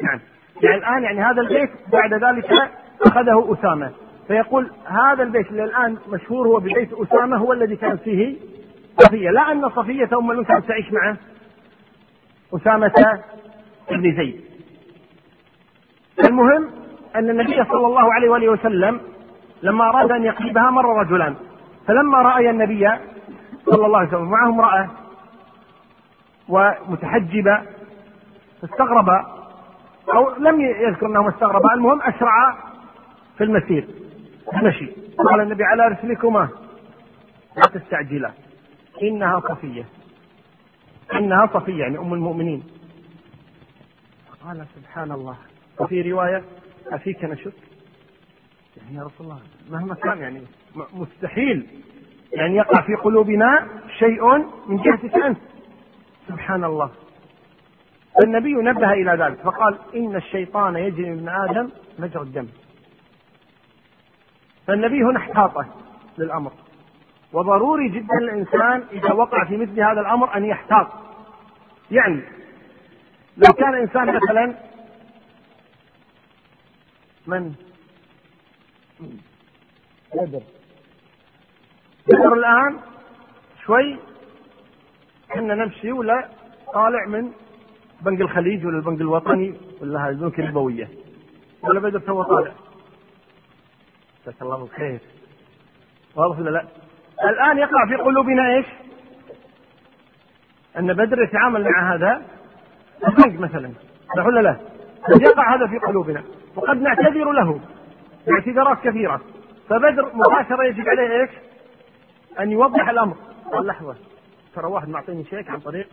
[0.02, 0.20] نعم.
[0.62, 2.70] يعني الآن يعني هذا البيت بعد ذلك
[3.06, 3.90] أخذه أسامة.
[4.28, 8.36] فيقول هذا البيت اللي الآن مشهور هو ببيت أسامة هو الذي كان فيه
[8.98, 9.30] صفية.
[9.30, 11.16] لا أن صفية أم كانت تعيش معه.
[12.54, 13.22] أسامة
[13.90, 14.40] بن زيد.
[16.24, 16.70] المهم
[17.16, 19.00] أن النبي صلى الله عليه وآله وسلم
[19.62, 21.34] لما أراد أن يقلبها مر رجلان
[21.86, 22.88] فلما رأي النبي
[23.66, 24.90] صلى الله عليه وسلم معه امرأة
[26.48, 27.62] ومتحجبة
[28.62, 29.08] فاستغرب
[30.14, 32.56] أو لم يذكر أنهما استغربا المهم أسرع
[33.38, 33.88] في المسير.
[34.52, 34.92] المشي
[35.30, 36.48] قال النبي على رسلكما
[37.56, 38.30] لا تستعجلا
[39.02, 39.84] إنها صفية.
[41.14, 42.62] إنها صفية يعني أم المؤمنين.
[44.44, 45.36] قال سبحان الله.
[45.80, 46.44] وفي رواية
[46.86, 47.52] أفيك نشك
[48.76, 50.42] يعني يا رسول الله مهما كان يعني
[50.92, 51.66] مستحيل.
[52.32, 53.68] يعني يقع في قلوبنا
[53.98, 55.38] شيء من جهتك أنت.
[56.28, 56.90] سبحان الله.
[58.24, 62.46] النبي نبه إلى ذلك فقال إن الشيطان يجري من آدم مجرى الدم.
[64.66, 65.66] فالنبي هنا احتاطه
[66.18, 66.52] للأمر.
[67.32, 70.86] وضروري جدا الإنسان إذا وقع في مثل هذا الأمر أن يحتاط.
[71.90, 72.22] يعني
[73.36, 74.54] لو كان إنسان مثلا
[77.26, 77.54] من؟
[80.14, 80.42] بدر
[82.08, 82.80] بدر الآن
[83.64, 83.96] شوي
[85.34, 86.28] كنا نمشي ولا
[86.74, 87.32] طالع من
[88.00, 90.88] بنك الخليج ولا البنك الوطني ولا هذه البنوك الربوية.
[91.62, 92.52] ولا بدر تو طالع.
[94.22, 95.00] جزاك الله بالخير.
[96.16, 96.66] واضح ولا لا؟
[97.24, 98.66] الآن يقع في قلوبنا إيش؟
[100.78, 102.22] أن بدر يتعامل مع هذا
[103.08, 103.72] البنك مثلا
[104.16, 104.56] صح ولا لا؟
[105.08, 106.22] قد يقع هذا في قلوبنا
[106.56, 107.60] وقد نعتذر له
[108.26, 109.20] باعتذارات كثيرة
[109.68, 111.30] فبدر مباشرة يجب عليه إيش؟
[112.40, 113.16] أن يوضح الأمر
[113.52, 113.96] قال لحظة
[114.54, 115.88] ترى واحد معطيني شيك عن طريق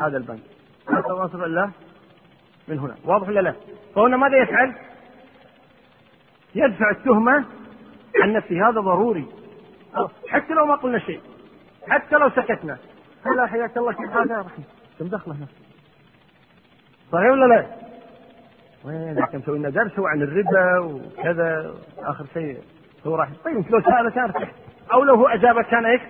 [0.00, 0.40] هذا البنك
[0.86, 1.70] سبحانه الله
[2.68, 3.54] من هنا واضح ولا لا؟
[3.94, 4.74] فهنا ماذا يفعل؟
[6.54, 7.44] يدفع التهمة
[8.22, 9.26] عن نفسه هذا ضروري
[10.28, 11.20] حتى لو ما قلنا شيء.
[11.88, 12.78] حتى لو سكتنا.
[13.26, 14.64] هلا حياك الله كيف هذا رحمة.
[14.98, 15.60] كم دخله نفسه
[17.12, 17.66] صحيح ولا لا؟
[18.84, 22.58] وين؟ كم مسوي لنا درس عن الربا وكذا آخر شيء
[23.06, 23.28] هو راح.
[23.44, 24.32] طيب لو سأل كان
[24.92, 26.00] أو لو هو أجابك كان إيش؟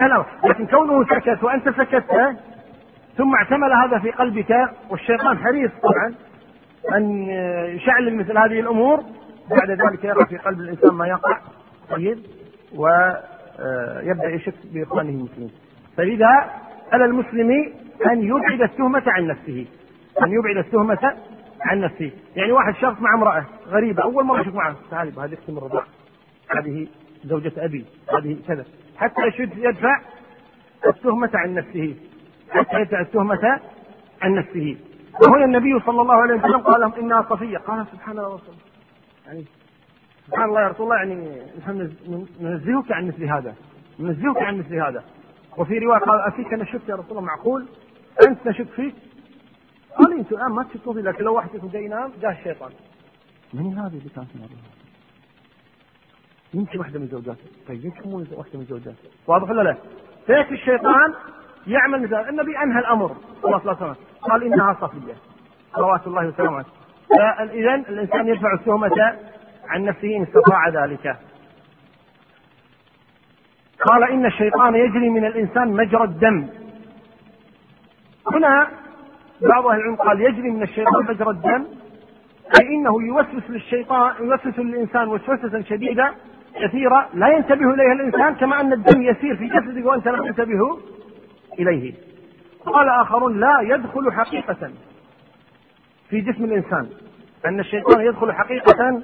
[0.00, 2.36] لا لكن كونه سكت وأنت سكت
[3.16, 6.14] ثم اعتمل هذا في قلبك والشيطان حريص طبعا
[6.96, 7.22] أن
[7.76, 9.04] يشعل مثل هذه الأمور.
[9.50, 11.40] بعد ذلك يقع في قلب الإنسان ما يقع.
[11.90, 12.18] طيب.
[12.74, 15.50] ويبدا يشك بإخوانه المسلمين.
[15.96, 16.50] فلذا
[16.92, 17.72] على المسلم
[18.10, 19.66] أن يبعد التهمة عن نفسه.
[20.22, 21.16] أن يبعد التهمة
[21.60, 22.10] عن نفسه.
[22.36, 24.76] يعني واحد شخص مع امرأة غريبة أول مرة يشوف معه.
[24.90, 25.58] تعالي هذه أختي من
[26.56, 26.86] هذه
[27.24, 27.86] زوجة أبي
[28.18, 28.64] هذه كذا.
[28.96, 29.20] حتى
[29.56, 30.00] يدفع
[30.86, 31.94] التهمة عن نفسه.
[32.50, 33.60] حتى يدفع التهمة
[34.22, 34.76] عن نفسه.
[35.22, 37.58] وهنا النبي صلى الله عليه وسلم قال لهم إنها صفية.
[37.58, 38.40] قال سبحان الله.
[39.26, 39.44] يعني
[40.26, 41.92] سبحان الله يا رسول الله يعني نحن
[42.40, 43.54] ننزهك عن مثل هذا.
[44.00, 45.04] ننزهك عن مثل هذا.
[45.58, 47.66] وفي رواية قال أفيك نشك يا رسول الله؟ معقول.
[48.28, 48.94] أنت نشك فيك؟
[49.98, 52.70] قال أنتم الآن ما تشكوا فيه لكن لو واحد فيكم جاي ينام جاء الشيطان.
[53.54, 54.28] من هذه اللي كانت
[56.54, 59.76] يمكن واحدة من زوجاته طيب يمكن مو واحدة من زوجاته واضح ولا لا؟
[60.26, 61.14] فيك الشيطان
[61.66, 63.16] يعمل مثال النبي أنهى الأمر.
[63.42, 63.94] صلى الله عليه وسلم.
[64.20, 65.14] قال إنها صفية.
[65.74, 66.64] صلوات الله وسلامه
[67.18, 68.88] فاذا الإنسان يدفع التهمه
[69.68, 71.16] عن نفسه إن استطاع ذلك.
[73.80, 76.48] قال إن الشيطان يجري من الإنسان مجرى الدم.
[78.32, 78.68] هنا
[79.40, 81.64] بعض أهل العلم قال يجري من الشيطان مجرى الدم
[82.60, 86.14] أي إنه يوسوس للشيطان يوسوس للإنسان وسوسة شديدة
[86.62, 90.78] كثيرة لا ينتبه إليها الإنسان كما أن الدم يسير في جسدك وأنت لا تنتبه
[91.58, 91.94] إليه.
[92.66, 94.70] قال آخرون لا يدخل حقيقة
[96.08, 96.88] في جسم الإنسان
[97.46, 99.02] أن الشيطان يدخل حقيقة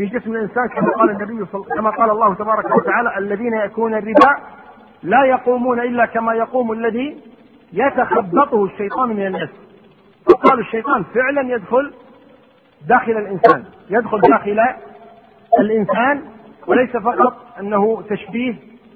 [0.00, 1.64] في جسم الإنسان كما قال النبي صل...
[1.76, 4.36] كما قال الله تبارك وتعالى الذين يأكلون الربا
[5.02, 7.16] لا يقومون إلا كما يقوم الذي
[7.72, 9.48] يتخبطه الشيطان من الناس.
[10.26, 11.92] فقال الشيطان فعلا يدخل
[12.88, 14.60] داخل الإنسان يدخل داخل
[15.60, 16.22] الإنسان
[16.66, 18.54] وليس فقط أنه تشبيه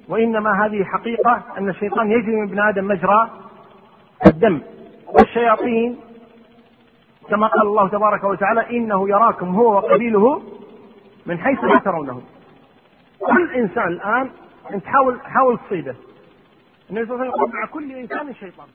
[0.09, 3.29] وإنما هذه حقيقة أن الشيطان يجري من ابن آدم مجرى
[4.27, 4.61] الدم
[5.13, 5.97] والشياطين.
[7.29, 10.41] كما قال الله تبارك وتعالى إنه يراكم هو وقبيله
[11.25, 12.21] من حيث لا ترونه
[13.19, 14.31] كل إنسان الآن
[14.73, 15.95] أنت حاول حاول تصيده
[16.89, 18.67] النبي صلى الله عليه وسلم يقول مع كل إنسان شيطان.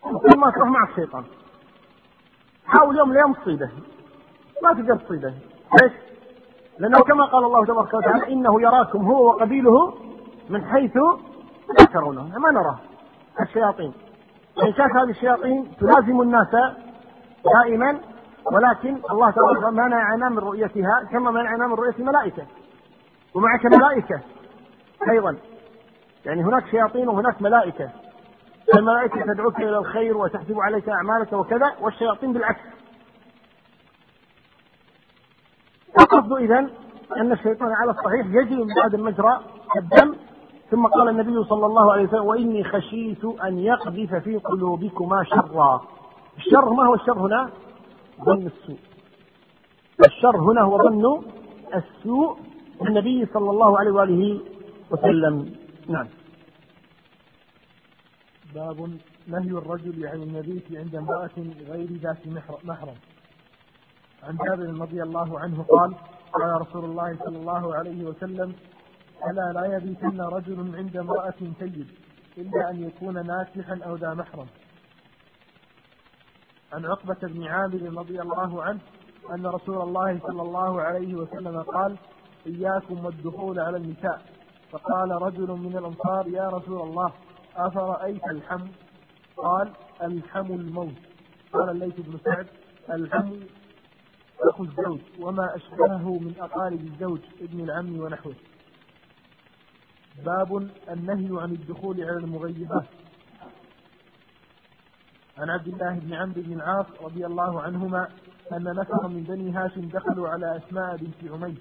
[0.00, 1.24] كل ما تروح مع الشيطان.
[2.66, 3.70] حاول يوم اليوم تصيده
[4.62, 5.34] ما تقدر تصيده
[5.82, 5.92] ليش؟
[6.78, 9.94] لأنه كما قال الله تبارك وتعالى إنه يراكم هو وقبيله
[10.48, 10.96] من حيث
[11.78, 12.22] لا ترونه.
[12.38, 12.78] ما نراه.
[13.40, 13.92] الشياطين.
[14.62, 16.46] إن كانت هذه الشياطين تلازم الناس
[17.44, 18.00] دائما
[18.52, 22.46] ولكن الله تبارك منعنا من رؤيتها كما منعنا من رؤية الملائكة.
[23.34, 24.20] ومعك ملائكة
[25.10, 25.36] أيضا.
[26.24, 27.90] يعني هناك شياطين وهناك ملائكة.
[28.76, 32.60] الملائكة تدعوك إلى الخير وتحسب عليك أعمالك وكذا والشياطين بالعكس.
[36.00, 36.58] القصد اذا
[37.16, 39.40] أن الشيطان على الصحيح يجري من بعد مجرى
[39.76, 40.16] الدم
[40.70, 45.80] ثم قال النبي صلى الله عليه وسلم وإني خشيت أن يقذف في قلوبكما شرا.
[46.36, 47.50] الشر ما هو الشر هنا؟
[48.24, 48.78] ظن السوء.
[50.06, 51.22] الشر هنا هو ظن
[51.74, 52.38] السوء
[52.82, 54.40] النبي صلى الله عليه وآله
[54.90, 55.54] وسلم.
[55.88, 56.08] نعم.
[58.54, 58.78] باب
[59.26, 61.36] نهي الرجل عن المبيت عند امرأة
[61.68, 62.26] غير ذات
[62.64, 62.98] محرم.
[64.22, 65.94] عن جابر رضي الله عنه قال
[66.32, 68.52] قال رسول الله صلى الله عليه وسلم
[69.30, 71.88] ألا لا يبيتن رجل عند امرأة سيد
[72.38, 74.46] إلا أن يكون ناكحا أو ذا محرم.
[76.72, 78.80] عن عقبة بن عامر رضي الله عنه
[79.30, 81.96] أن رسول الله صلى الله عليه وسلم قال
[82.46, 84.22] إياكم والدخول على النساء.
[84.70, 87.12] فقال رجل من الأنصار يا رسول الله
[87.56, 88.66] أفرأيت الحم؟
[89.36, 90.94] قال الحم الموت.
[91.52, 92.46] قال الليث بن سعد
[92.90, 93.32] الحم
[94.50, 98.34] أخو الزوج وما أشبهه من أقارب الزوج ابن العم ونحوه.
[100.24, 100.56] باب
[100.90, 102.86] النهي عن الدخول على المغيبات.
[105.38, 108.08] عن عبد الله بن عمرو بن العاص رضي الله عنهما
[108.52, 111.58] أن نفر من بني هاشم دخلوا على أسماء بنت عميس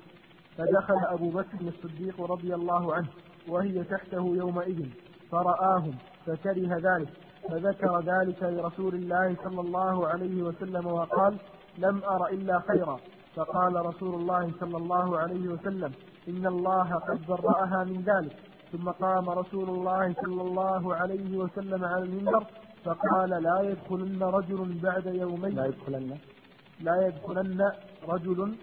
[0.57, 3.07] فدخل أبو بكر الصديق رضي الله عنه
[3.47, 4.85] وهي تحته يومئذ
[5.31, 7.09] فرآهم فكره ذلك
[7.49, 11.37] فذكر ذلك لرسول الله صلى الله عليه وسلم وقال
[11.77, 12.99] لم أر إلا خيرا.
[13.35, 15.91] فقال رسول الله صلى الله عليه وسلم
[16.27, 18.35] إن الله قد برأها من ذلك.
[18.71, 22.43] ثم قام رسول الله صلى الله عليه وسلم على المنبر
[22.85, 25.55] فقال لا يدخلن رجل بعد يومين.
[25.55, 26.17] لا يدخلن.
[26.81, 27.71] لا يدخلن
[28.07, 28.55] رجل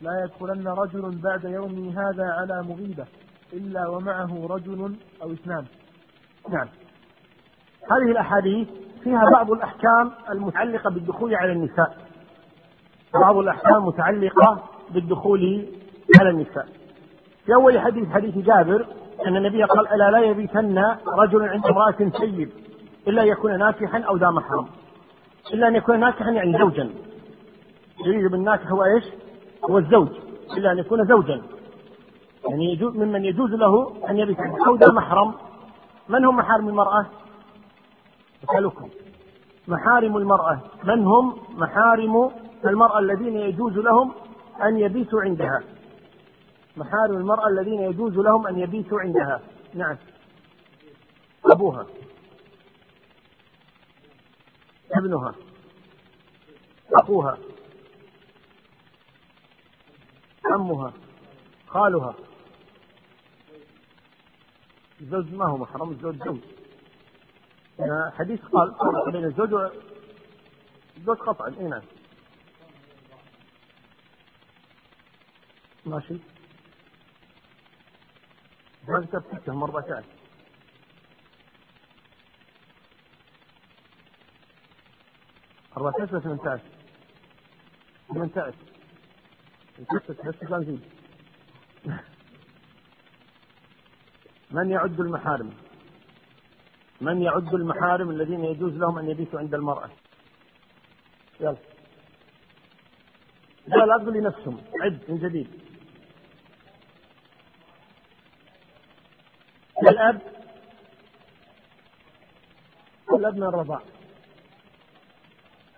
[0.00, 3.06] لا يدخلن رجل بعد يومي هذا على مغيبة
[3.52, 5.64] إلا ومعه رجل أو اثنان.
[6.48, 6.68] نعم.
[7.90, 8.68] هذه الأحاديث
[9.04, 11.96] فيها بعض الأحكام المتعلقة بالدخول على النساء.
[13.14, 15.66] بعض الأحكام متعلقة بالدخول
[16.20, 16.66] على النساء.
[17.46, 18.86] في أول حديث حديث جابر
[19.26, 22.50] أن النبي قال ألا لا يبيتن رجل عند امرأة سيد.
[23.06, 24.66] إلا أن يكون ناكحا أو ذا محرم
[25.54, 26.90] إلا أن يكون ناكحا يعني زوجا.
[28.06, 29.04] يريد بالناكح هو إيش؟
[29.70, 30.08] هو الزوج.
[30.56, 31.42] إلا أن يكون زوجا.
[32.48, 35.34] يعني يجوز ممن يجوز له أن يبيت أو ذا محرم
[36.08, 37.06] من هم محارم المرأة؟
[38.44, 38.88] أسألكم.
[39.68, 40.60] محارم المرأة.
[40.84, 42.30] من هم محارم
[42.64, 44.12] المرأة الذين يجوز لهم
[44.62, 45.62] أن يبيتوا عندها؟
[46.76, 49.40] محارم المرأة الذين يجوز لهم أن يبيتوا عندها.
[49.74, 49.96] نعم.
[51.52, 51.86] أبوها.
[54.92, 55.34] ابنها
[56.94, 57.38] أخوها
[60.44, 60.92] عمها
[61.66, 62.14] خالها.
[65.00, 66.38] الزوج ما هو محرم الزوج زوج
[68.12, 68.74] حديث قال
[69.12, 71.82] بين الزوج والزوج قطعا إي نعم.
[75.86, 76.18] ماشي.
[78.88, 80.04] ما كتبتهم أربعة
[85.76, 86.60] ساعات ولا ساعات؟
[88.08, 88.54] ثمان ساعات
[89.78, 90.80] بس زين
[94.50, 95.50] من يعد المحارم؟
[97.00, 99.90] من يعد المحارم الذين يجوز لهم أن يبيتوا عند المرأة؟
[101.40, 101.56] يلا.
[103.66, 105.48] لا لا تقول لنفسهم عد من جديد.
[109.88, 110.20] الأب
[113.12, 113.95] الأب من الرضاع.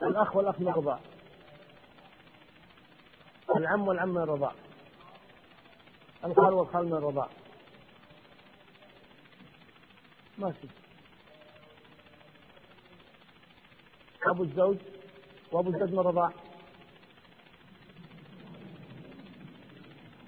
[0.03, 1.01] الأخ والأخ من الرضاع.
[3.57, 4.53] العم والعم من الرضاع.
[6.25, 7.29] الخال والخال من الرضاع.
[10.39, 10.69] ماشي.
[14.27, 14.77] أبو الزوج
[15.53, 16.33] وأبو الزوج من الرضاع.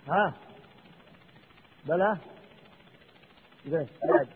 [0.08, 0.34] ها؟
[1.84, 2.18] بلى؟
[3.66, 4.28] زين بعد.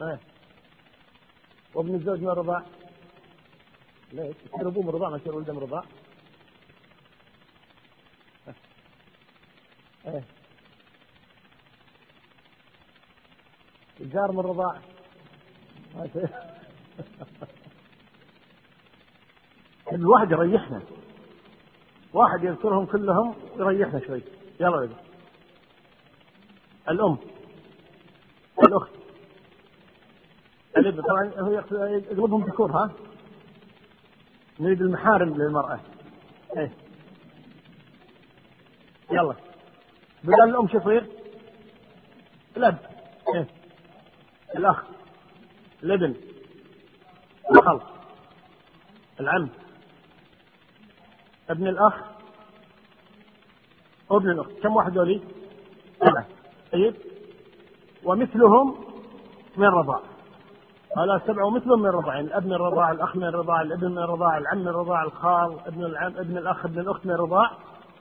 [0.00, 0.31] ها؟
[1.74, 2.62] وابن الزوج من الرضاع.
[4.12, 5.84] ليش؟ يصير أبوه من الرضاع ما يصير ولده من الرضاع.
[10.06, 10.24] إيه
[14.00, 14.80] الجار من الرضاع.
[19.92, 20.82] الواحد يريحنا.
[22.12, 24.22] واحد يذكرهم كلهم يريحنا شوي.
[24.60, 24.96] يلا يلا
[26.88, 27.18] الأم.
[28.66, 29.01] الأخت.
[30.74, 32.90] طبعا هو يقلبهم ذكور ها؟
[34.60, 35.80] نريد المحارم للمرأة.
[36.56, 36.72] إيه.
[39.10, 39.34] يلا.
[40.24, 41.06] بدل الأم شو يصير؟
[42.56, 42.78] الأب.
[43.34, 43.46] إيه.
[44.56, 44.84] الأخ.
[45.82, 46.14] الابن.
[47.50, 47.80] الخل
[49.20, 49.48] العم.
[51.50, 51.94] ابن الأخ.
[54.10, 55.22] وابن الأخت كم واحد ذولي؟
[56.00, 56.26] سبعة.
[56.72, 56.94] طيب.
[58.04, 58.84] ومثلهم
[59.56, 60.11] من الرضاع
[60.96, 64.38] هؤلاء سبعة ومثلهم من الرضاع يعني الأب من الرضاع الأخ من الرضاع الابن من الرضاع
[64.38, 67.50] العم من الرضاع الخال ابن العم ابن الأخ ابن الأخت من الرضاع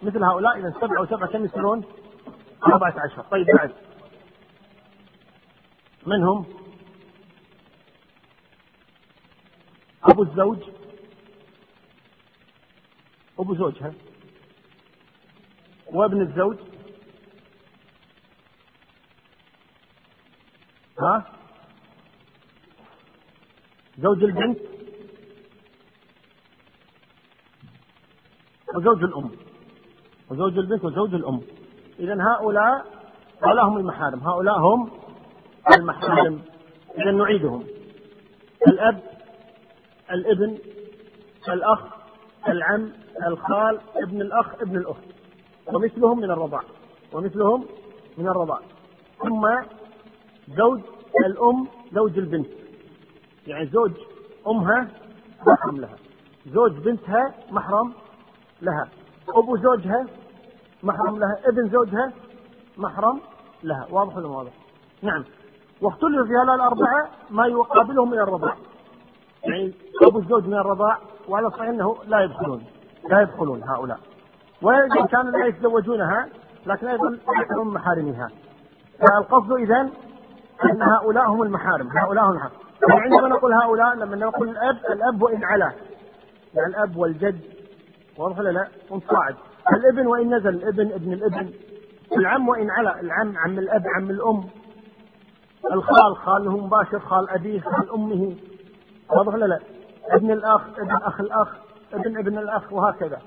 [0.02, 1.84] مثل هؤلاء إذا سبعة وسبعة كم يصيرون؟
[2.68, 3.22] أربعة عشر.
[3.22, 3.72] طيب بعد.
[6.06, 6.46] من هم؟
[10.04, 10.58] أبو الزوج.
[13.40, 13.94] أبو زوجها
[15.94, 16.58] وابن الزوج.
[21.00, 21.41] ها؟
[24.02, 24.60] زوج البنت
[28.76, 29.32] وزوج الأم
[30.32, 31.42] وزوج البنت وزوج الأم.
[32.00, 32.86] إذا هؤلاء
[33.44, 34.92] هؤلاء هم المحارم هؤلاء هم
[35.78, 36.42] المحارم.
[36.98, 37.64] إذا نعيدهم.
[38.68, 39.00] الأب
[40.12, 40.58] الابن
[41.50, 41.80] الأخ
[42.48, 42.92] العم
[43.28, 45.04] الخال ابن الأخ ابن الأخت.
[45.68, 46.62] ومثلهم من الرضاع
[47.14, 47.66] ومثلهم
[48.18, 48.60] من الرضاع.
[49.20, 49.48] ثم
[50.58, 50.82] زوج
[51.26, 52.48] الأم زوج البنت.
[53.48, 53.92] يعني زوج
[54.48, 54.88] أمها
[55.48, 55.96] محرم لها.
[56.48, 57.94] زوج بنتها محرم
[58.62, 58.88] لها.
[59.30, 60.06] أبو زوجها
[60.84, 61.38] محرم لها.
[61.46, 62.12] ابن زوجها
[62.78, 63.20] محرم
[63.64, 63.88] لها.
[63.92, 64.52] واضح ولا واضح؟
[65.02, 65.24] نعم.
[65.82, 68.56] واختلف في هؤلاء الأربعة ما يقابلهم من الرضاع.
[69.44, 72.64] يعني أبو الزوج من الرضاع وعلى صحيح أنه لا يدخلون.
[73.10, 74.00] لا يدخلون هؤلاء.
[74.62, 76.30] وإن كانوا لا يتزوجونها
[76.66, 78.28] لكن أيضا يحرم محارمها.
[79.00, 79.90] فالقصد إذا
[80.66, 81.90] أن هؤلاء هم المحارم.
[81.98, 85.72] هؤلاء هم المحارم وعندما نقول هؤلاء لما نقول الأب الأب وإن علا.
[86.54, 87.40] يعني الأب والجد.
[88.18, 89.36] واضح ولا لا؟ صاعد.
[89.74, 91.54] الابن وإن نزل الابن ابن الابن.
[92.18, 93.00] العم وإن علا.
[93.00, 94.44] العم عم الأب عم الأم.
[95.74, 98.36] الخال خاله مباشر خال أبيه خال أمه.
[99.10, 99.60] واضح ولا لا؟
[100.10, 101.56] ابن الأخ ابن أخ الأخ
[101.94, 103.22] ابن ابن الأخ وهكذا.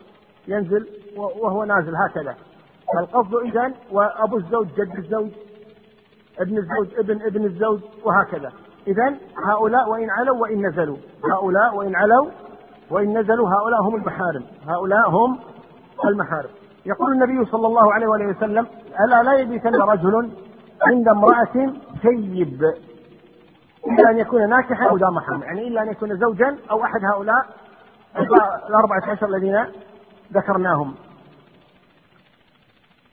[0.49, 2.37] ينزل وهو نازل هكذا.
[2.99, 5.31] القصد إذا وأبو الزوج جد الزوج.
[6.39, 8.53] ابن الزوج ابن ابن الزوج وهكذا.
[8.87, 9.16] إذا
[9.47, 10.97] هؤلاء وإن علوا وإن نزلوا.
[11.32, 12.30] هؤلاء وإن علوا
[12.91, 14.45] وإن نزلوا هؤلاء هم المحارم.
[14.66, 15.39] هؤلاء هم
[16.05, 16.51] المحارم.
[16.87, 18.66] يقول النبي صلى الله عليه وآله وسلم
[19.05, 20.30] ألا لا يبيتن رجل
[20.82, 21.72] عند امرأة
[22.03, 22.62] سيب
[23.87, 27.47] إلا أن يكون ناكحا أو ذا محرم يعني إلا أن يكون زوجا أو أحد هؤلاء
[28.68, 29.66] الأربعة عشر الذين
[30.32, 30.95] ذكرناهم.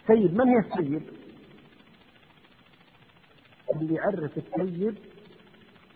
[0.08, 1.04] سيد من هي السيد؟
[3.76, 5.00] اللي يعرف السيد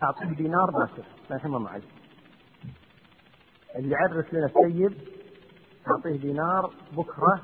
[0.02, 1.82] أعطيه دينار باسر لا يهمه معي.
[3.76, 4.98] اللي يعرف لنا السيد
[5.90, 7.40] أعطيه دينار بكرة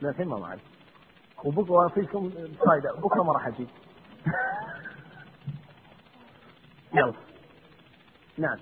[0.00, 0.58] لا يهمه معي.
[1.44, 2.30] وبكرة فيكم
[2.66, 3.66] فايدة بكرة ما راح أجي
[6.96, 7.12] يلا.
[8.38, 8.58] نعم.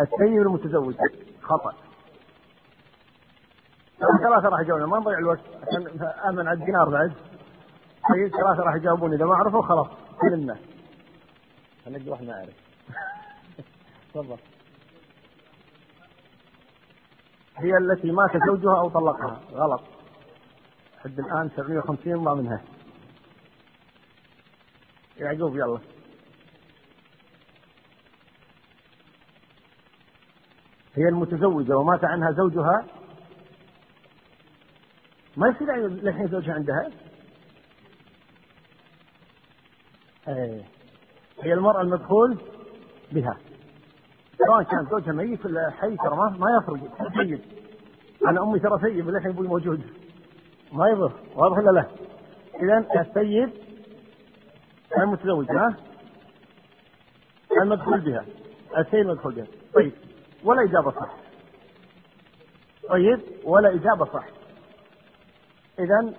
[0.00, 0.94] السيد المتزوج.
[1.42, 1.72] خطأ.
[4.22, 7.12] ثلاثة راح يجاوبون ما نضيع الوقت عشان آمن على الدينار بعد.
[8.10, 9.86] طيب ثلاثة راح يجاوبون إذا ما عرفوا خلاص
[10.20, 10.56] سلمنا
[11.86, 12.54] نجي واحد ما يعرف
[14.14, 14.38] تفضل.
[17.56, 19.40] هي التي مات زوجها أو طلقها.
[19.50, 19.82] غلط.
[20.98, 22.62] حد الآن 750 ما منها.
[25.16, 25.80] يعقوب يلا.
[30.94, 32.86] هي المتزوجة ومات عنها زوجها.
[35.36, 36.90] ما يصير للحين زوجها عندها؟
[40.28, 40.79] إيه.
[41.42, 42.38] هي المرأة المدخول
[43.12, 43.36] بها.
[44.46, 47.40] سواء كان زوجها ميت ولا حي ترى ما, ما يفرق سيد.
[48.26, 49.82] أنا امي ترى سيد للحين أبوي موجود.
[50.72, 51.12] ما يضر.
[51.34, 51.86] واضح ولا لا؟
[52.62, 53.50] اذا السيد
[54.98, 55.76] المتزوج ها؟
[57.62, 58.24] المدخول بها.
[58.78, 59.46] السيد المدخول بها.
[59.74, 59.92] طيب.
[60.44, 61.16] ولا إجابة صح.
[62.88, 63.20] طيب.
[63.44, 64.26] ولا إجابة صح.
[65.78, 66.14] اذا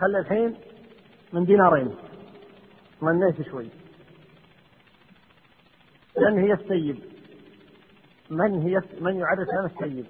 [0.00, 0.56] خلي الحين
[1.32, 1.94] من دينارين.
[3.02, 3.68] منيت شوي؟
[6.18, 7.00] من هي السيد؟
[8.30, 10.06] من هي من يعرف لنا السيد؟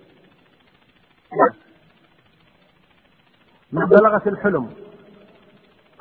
[3.73, 4.67] من بلغت الحلم.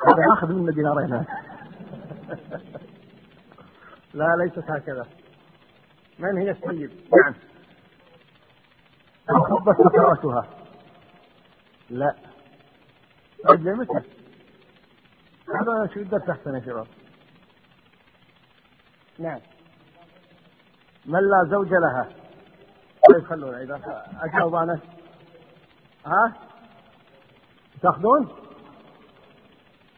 [0.06, 1.10] هذا ياخذ منا دينارين
[4.14, 5.06] لا ليست هكذا.
[6.18, 7.34] من هي السيد؟ نعم.
[9.30, 10.48] انخفضت سكراتها
[11.90, 12.14] لا.
[13.48, 14.00] طيب لمتى؟
[15.48, 16.86] هذا شو الدرس أحسن يا شباب؟
[19.18, 19.40] نعم.
[21.06, 22.08] من لا زوج لها؟
[23.12, 23.80] طيب خلونا إذا
[24.20, 24.78] أجاوب أنا.
[26.06, 26.32] ها؟
[27.82, 28.28] تأخذون؟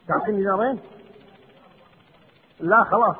[0.07, 0.79] تعطيني دينارين
[2.59, 3.15] لا خلاص.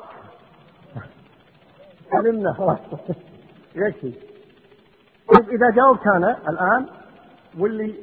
[2.12, 2.78] سلمنا خلاص.
[3.74, 4.12] يكفي.
[5.34, 6.86] طيب إذا جاوبت أنا الآن
[7.58, 7.94] واللي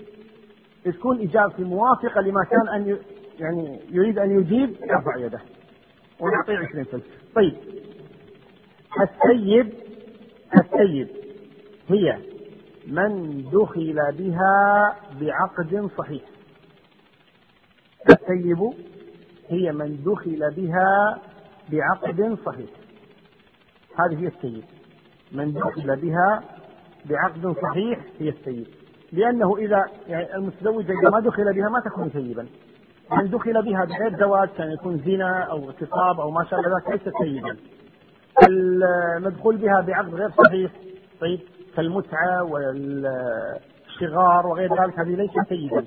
[0.86, 2.98] تكون إجابتي موافقة لما كان أن
[3.40, 5.40] يعني يريد أن يجيب يرفع يده.
[6.20, 7.02] ونعطيه 20 سنة
[7.36, 7.58] طيب
[9.02, 9.74] السيد
[10.60, 11.08] السيد
[11.90, 12.18] هي
[12.88, 16.22] من دخل بها بعقد صحيح.
[18.10, 18.74] السيب
[19.50, 21.20] هي من دخل بها
[21.72, 22.70] بعقد صحيح.
[24.00, 24.64] هذه هي السيد.
[25.32, 26.44] من دخل بها
[27.06, 28.68] بعقد صحيح هي السيد.
[29.12, 32.48] لأنه إذا يعني المتزوجة إذا ما دخل بها ما تكون سيبا.
[33.12, 37.14] من دخل بها بغير زواج كان يكون زنا أو اغتصاب أو ما شابه ذلك ليس
[37.22, 37.58] سيدا
[38.48, 40.72] المدخول بها بعقد غير صحيح.
[41.22, 41.40] طيب
[41.76, 43.58] كالمتعة والشغار
[44.48, 45.86] وغير ذلك هذه ليست سيدا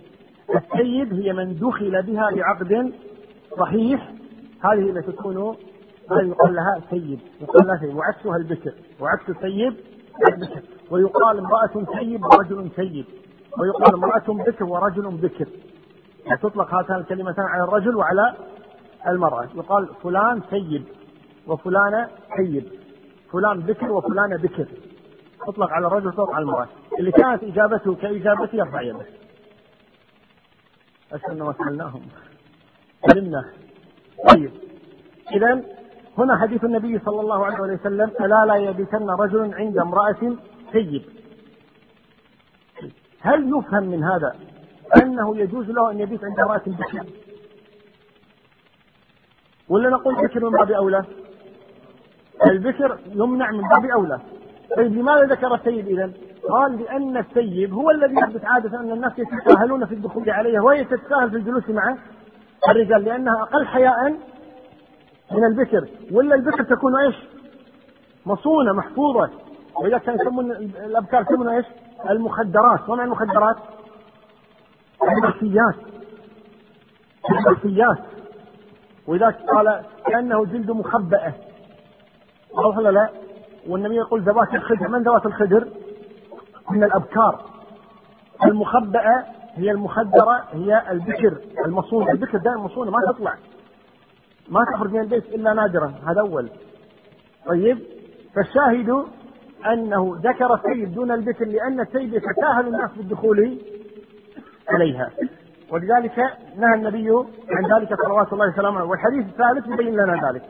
[0.57, 2.93] السيد هي من دخل بها بعقد
[3.59, 4.13] صحيح.
[4.65, 5.57] هذه التي تكون
[6.11, 7.95] هذه يقال لها سيد؟ يقال لها سيد.
[7.95, 8.73] وعكسها البكر.
[9.01, 9.75] وعكس السيد
[10.31, 10.63] البكر.
[10.91, 13.07] ويقال امرأة سيد ورجل سيد.
[13.59, 15.47] ويقال امرأة بكر ورجل بكر.
[16.27, 18.35] يعني تطلق هاتان الكلمتان على الرجل وعلى
[19.09, 19.49] المرأة.
[19.55, 20.85] يقال فلان سيد.
[21.51, 22.71] وفلانة سيد
[23.33, 24.67] فلان بكر وفلانة بكر.
[25.47, 26.69] تطلق على الرجل وتطلق على المرأة.
[26.99, 29.07] اللي كانت إجابته كإجابتي يرفع يده.
[31.13, 32.03] أسألنا وسألناهم
[33.11, 33.45] علمنا
[34.35, 34.51] طيب.
[35.33, 35.63] إذا
[36.19, 40.37] هنا حديث النبي صلى الله عليه وسلم ألا لا يبيتن رجل عند امرأة
[40.73, 41.03] سيد
[43.21, 44.37] هل يفهم من هذا
[45.03, 47.07] أنه يجوز له أن يبيت عند امرأة بكر؟
[49.69, 51.05] ولا نقول بكر من باب أولى؟
[52.47, 54.21] البكر يمنع من باب أولى.
[54.77, 56.11] طيب لماذا ذكر السيد إذا
[56.49, 61.31] قال لأن السيد هو الذي يحدث عادة أن الناس يتساهلون في الدخول عليه وهي تتساهل
[61.31, 61.97] في الجلوس مع
[62.69, 64.11] الرجال لأنها أقل حياء
[65.33, 65.89] من البكر.
[66.13, 67.17] ولا البكر تكون إيش؟
[68.27, 69.31] مصونة محفوظة.
[69.77, 70.51] وإذا كان يسمون
[70.87, 71.67] الأبكار يسمون إيش؟
[72.11, 72.89] المخدرات.
[72.89, 73.57] وما المخدرات؟
[75.03, 75.75] المخفيات.
[77.31, 77.99] المخفيات.
[79.07, 81.33] ولذلك قال كأنه جلد مخبأة.
[82.55, 83.11] واضح ولا لا؟
[83.69, 84.89] والنبي يقول ذوات الخدر.
[84.89, 85.69] من ذوات الخدر؟
[86.71, 87.45] من الأبكار.
[88.45, 89.25] المخبأة
[89.55, 91.37] هي المخدرة هي البكر
[91.67, 93.35] المصونة البكر دائما مصونة ما تطلع.
[94.49, 95.95] ما تخرج من البيت إلا نادرا.
[96.07, 96.51] هذا أول.
[97.47, 97.79] طيب؟
[98.35, 99.05] فالشاهد
[99.67, 103.59] أنه ذكر السيد دون البكر لأن السيد يتساهل الناس بالدخول
[104.69, 105.11] عليها
[105.71, 106.19] ولذلك
[106.57, 107.11] نهى النبي
[107.51, 110.43] عن ذلك صلوات الله وسلامه والحديث الثالث يبين لنا ذلك.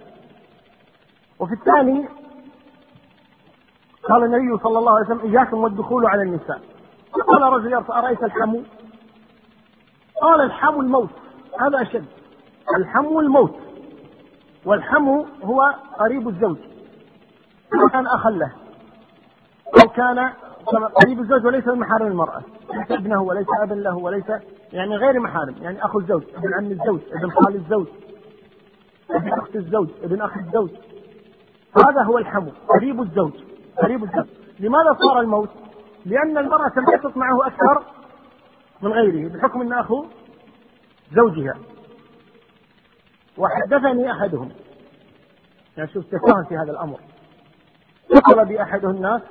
[1.40, 2.08] وفي الثاني
[4.08, 6.60] قال النبي صلى الله عليه وسلم إياكم والدخول على النساء.
[7.12, 8.62] قال رجل أرأيت الحمو؟
[10.22, 11.10] قال الحمو الموت
[11.60, 12.04] هذا أشد.
[12.76, 13.54] الحمو الموت
[14.64, 16.56] والحمو هو قريب الزوج.
[17.92, 18.52] كان أخا له
[19.82, 20.32] أو كان
[21.02, 22.42] قريب الزوج وليس من محارم المرأة.
[22.74, 24.32] ليس ابنه وليس أبا له وليس
[24.72, 27.86] يعني غير محارم يعني أخو الزوج ابن عم الزوج ابن خال الزوج
[29.10, 30.70] ابن أخت الزوج ابن أخ الزوج.
[31.76, 33.32] هذا هو الحمو قريب الزوج
[33.82, 34.26] قريب الزوج.
[34.58, 35.50] لماذا صار الموت؟
[36.06, 37.84] لأن المرأة تنبسط معه أكثر
[38.82, 40.06] من غيره بحكم أن أخو
[41.12, 41.54] زوجها.
[43.38, 44.52] وحدثني أحدهم.
[45.76, 47.00] يعني شوف تفاهم في هذا الأمر.
[48.12, 49.22] اتصل بأحد الناس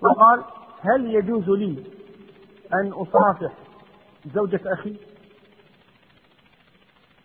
[0.00, 0.44] وقال
[0.80, 1.84] هل يجوز لي
[2.74, 3.52] أن أصافح
[4.34, 4.96] زوجة أخي؟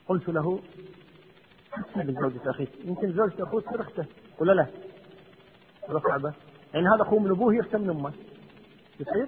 [0.08, 0.60] قلت له
[1.96, 2.70] من زوجة أخيك.
[2.86, 4.06] يمكن زوجة أخوك تصير
[4.40, 4.68] ولا لا؟
[5.90, 6.34] ولا صعبة؟
[6.74, 8.14] يعني هذا أخوه من أبوه يختم من أمه
[9.00, 9.28] يصير؟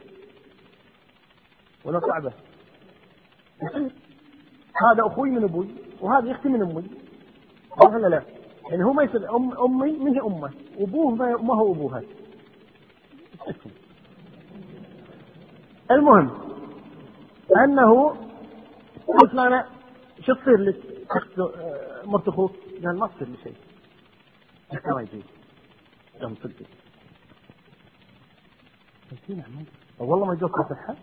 [1.86, 2.34] ولا صعبة؟
[3.64, 3.92] يصير
[4.92, 5.68] هذا أخوي من أبوي
[6.02, 6.84] وهذا يختم من أمي
[7.84, 8.24] ولا لا؟
[8.70, 12.04] يعني هو ما يصير أم أمي من هي أمه وأبوه ما هو أبوها
[15.92, 16.30] المهم
[17.66, 18.10] أنه
[19.08, 19.68] قلت له أنا
[20.26, 20.76] شو تصير لك
[22.06, 22.52] مرت أخوك؟
[22.86, 23.54] قال ما تصير لي شيء.
[24.74, 25.24] ما يجوز.
[26.22, 26.66] قام صدق.
[30.00, 30.98] والله ما يجوز تصافحها؟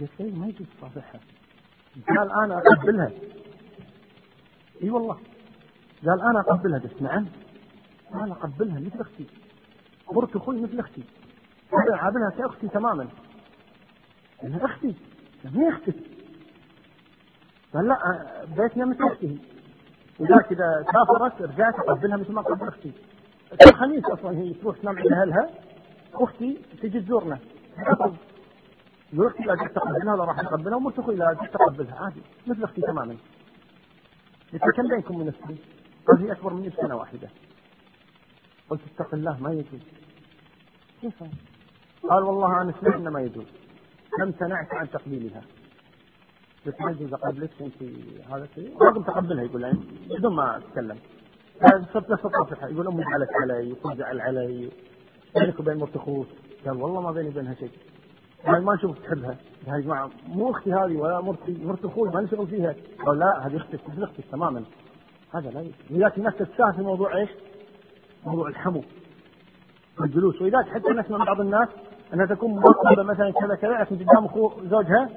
[0.00, 1.20] قلت لي ما يجوز تصافحها.
[2.08, 3.10] قال أنا اقبلها.
[4.82, 5.14] اي والله.
[6.06, 7.26] قال أنا اقبلها قلت نعم.
[8.12, 9.26] قال اقبلها مثل أختي.
[10.12, 11.04] مرت أخوي مثل أختي.
[11.72, 13.08] هذا عاملها كاختي تماما
[14.44, 14.94] انها أختي
[15.44, 15.92] هي أختي
[17.74, 17.98] قال لا
[18.56, 19.38] بيتنا مثل اخته
[20.18, 22.92] وذاك إذا سافرت رجعت اقبلها مثل ما قبل أختي
[23.66, 25.50] الخميس أصلا هي تروح تنام عند أهلها.
[26.14, 27.38] أختي تجي تزورنا.
[29.12, 29.44] يقول أختي
[29.74, 33.16] تقبلها ولا راح أقبلها ومرت أخوي لا تقبلها عادي مثل أختي تماما.
[34.52, 35.56] قلت كم بينكم من أختي؟
[36.06, 37.28] قال هي أكبر مني بسنة واحدة.
[38.70, 39.80] قلت اتق الله ما يجوز.
[41.00, 41.22] كيف؟
[42.10, 43.46] قال والله أنا سمعت ما يجوز.
[44.22, 45.42] امتنعت عن تقبيلها.
[46.80, 47.82] ما يجوز اقبلك انت
[48.30, 48.84] هذا الشيء.
[48.84, 49.78] لازم تقبلها يقول يعني
[50.18, 50.96] بدون ما أتكلم.
[51.92, 54.70] صرت نفس الطرف يقول أمي زعلت علي وتزعل علي.
[55.34, 56.26] بينك وبين مرت أخوك.
[56.66, 57.70] قال والله ما بيني وبينها شيء.
[58.46, 59.36] قال ما نشوفك تحبها.
[59.66, 62.74] يا جماعة مو أختي هذه ولا مرتي مرت أخوي ما نشغل فيها.
[63.06, 64.64] قال لا هذه أختك مثل أختك تماما.
[65.34, 67.30] هذا لا لذلك الناس تتساهل في موضوع إيش؟
[68.26, 68.82] موضوع الحمو
[70.00, 71.68] الجلوس ولذلك حتى نسمع من بعض الناس
[72.14, 75.08] انها تكون مرتبه مثلا كذا كذا لكن قدام اخو زوجها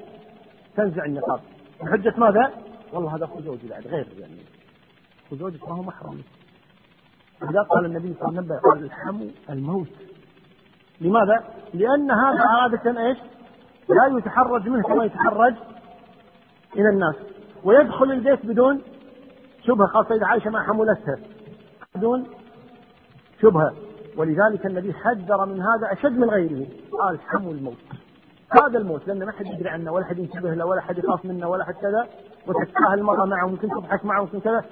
[0.76, 1.40] تنزع النقاب.
[1.80, 2.50] بحجة ماذا؟
[2.92, 4.36] والله هذا اخو زوجي بعد غير يعني.
[5.26, 6.22] اخو زوجك ما هو محرم.
[7.42, 9.88] لذا قال النبي صلى الله عليه وسلم قال الحم الموت.
[11.00, 11.44] لماذا؟
[11.74, 13.18] لأن هذا عادة إيش؟
[13.88, 15.54] لا يتحرج منه كما يتحرج
[16.76, 17.14] إلى الناس.
[17.64, 18.82] ويدخل البيت بدون
[19.66, 19.86] شبهة.
[19.86, 21.16] خاصة إذا عائشة ما حملتها
[21.94, 22.26] بدون
[23.42, 23.74] شبهة.
[24.16, 26.66] ولذلك النبي حذر من هذا أشد من غيره.
[26.92, 27.76] قال حمو الموت.
[28.62, 31.48] هذا الموت لأن ما حد يدري عنه ولا حد ينتبه له ولا حد يخاف منه
[31.48, 32.08] ولا حد كذا.
[32.46, 34.64] وتتساهل المرأة معه ممكن تضحك معه ممكن كذا.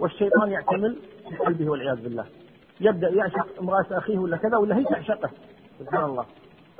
[0.00, 0.96] والشيطان يعتمل
[1.28, 2.24] في قلبه والعياذ بالله.
[2.80, 5.30] يبدأ يعشق امرأة أخيه ولا كذا ولا هي تعشقه.
[5.78, 6.24] سبحان الله.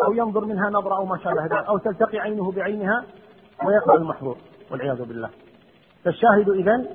[0.04, 3.04] أو ينظر منها نظرة أو ما شابه ذلك أو تلتقي عينه بعينها
[3.66, 4.36] ويقع المحظور
[4.70, 5.30] والعياذ بالله.
[6.04, 6.86] فالشاهد إذا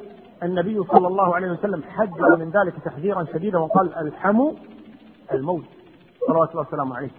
[0.43, 4.55] النبي صلى الله عليه وسلم حذر من ذلك تحذيرا شديدا وقال الحمو
[5.33, 5.65] الموت.
[6.27, 7.09] صلوات الله وسلامه عليه.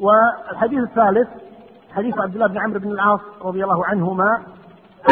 [0.00, 1.28] والحديث الثالث
[1.90, 4.42] حديث عبد الله بن عمرو بن العاص رضي الله عنهما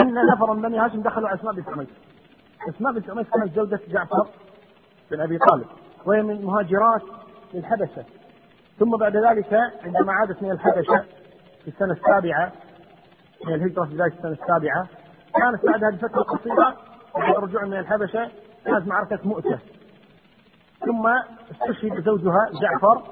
[0.01, 1.89] أن نفرا من بني هاشم دخلوا على اسماء بنت عميس
[2.69, 4.29] اسماء بنت عميس كانت زوجة جعفر
[5.11, 5.67] بن أبي طالب
[6.07, 7.03] وهي من مهاجرات
[7.55, 8.05] للحبشة.
[8.79, 9.53] ثم بعد ذلك
[9.85, 11.05] عندما عادت من الحبشة
[11.65, 12.53] في السنة السابعة
[13.47, 14.87] من الهجرة في ذلك السنة السابعة
[15.35, 16.77] كانت بعدها بفتره قصيره
[17.15, 18.29] بعد الرجوع من الحبشة
[18.65, 19.59] كانت معركة مؤتة.
[20.87, 21.07] ثم
[21.51, 23.03] استشهد زوجها جعفر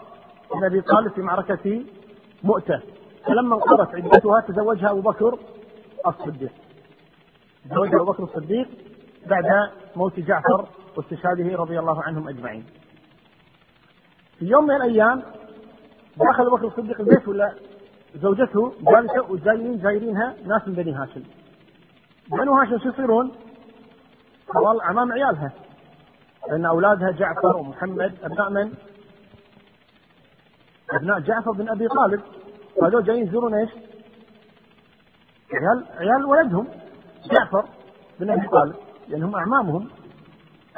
[0.54, 1.84] بن أبي طالب في معركة
[2.42, 2.80] مؤتة
[3.26, 5.38] فلما انقضت عدتها تزوجها أبو بكر
[6.06, 6.52] الصديق
[7.70, 8.68] تزوجها أبو بكر الصديق
[9.26, 12.64] بعد موت جعفر واستشهاده رضي الله عنهم أجمعين
[14.38, 15.22] في يوم من الأيام
[16.16, 17.54] دخل بكر الصديق البيت ولا
[18.14, 21.22] زوجته جالسة وجايين زايرينها ناس من بني هاشم
[22.30, 23.32] بنو هاشم شو يصيرون؟
[24.90, 25.52] امام عيالها
[26.48, 28.72] لأن أولادها جعفر ومحمد أبناء من؟
[30.90, 32.20] ابناء جعفر بن أبي طالب.
[32.82, 33.70] هذول جايين يزورون إيش؟
[35.54, 36.68] عيال عيال ولدهم.
[37.32, 37.64] جعفر
[38.20, 38.74] بن أبي طالب.
[39.08, 39.88] لأن هم أعمامهم.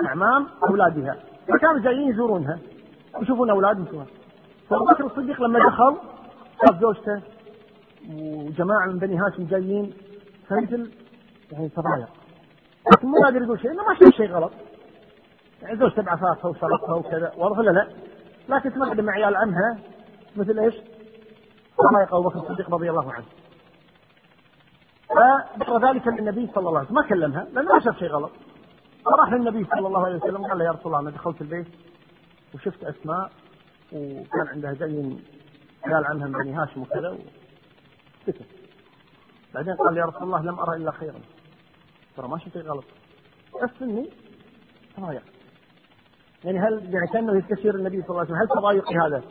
[0.07, 1.17] أعمام أولادها.
[1.49, 2.59] فكانوا جايين يزورونها.
[3.19, 4.03] ويشوفون أولادهم شو
[4.71, 5.97] فأبو بكر الصديق لما دخل
[6.67, 7.23] شاف زوجته
[8.11, 9.93] وجماعة من بني هاشم جايين.
[10.49, 10.91] فمثل
[11.53, 12.09] يعني تضايق.
[12.93, 13.71] لكن ما قادر يقول شيء.
[13.71, 14.53] إنه ما شاف شيء غلط.
[15.63, 17.33] يعني زوجته بعفافها وصلتها وكذا.
[17.37, 17.89] واضح ولا لا؟
[18.49, 19.79] لكن تمقدم مع عيال عمها.
[20.39, 20.75] مثل إيش؟
[21.79, 23.27] تضايق ابو بكر الصديق رضي الله عنه.
[25.09, 28.31] فذكر ذلك للنبي صلى الله عليه وسلم ما كلمها لأنه ما شاف شيء غلط.
[29.05, 31.67] فراح للنبي صلى الله عليه وسلم قال له يا رسول الله أنا دخلت البيت
[32.55, 33.31] وشفت أسماء
[33.93, 35.25] وكان عندها زين
[35.85, 37.19] قال عنها من بني هاشم وكذا
[38.29, 38.47] وسكت
[39.55, 41.21] بعدين قال يا رسول الله لم أرى إلا خيرا.
[42.17, 42.85] ترى ما شفت شيء غلط.
[43.63, 44.11] بس إني
[44.97, 45.23] تضايق
[46.45, 49.23] يعني هل يعني كأنه يستشير النبي صلى الله عليه وسلم هل تضايقي هذا؟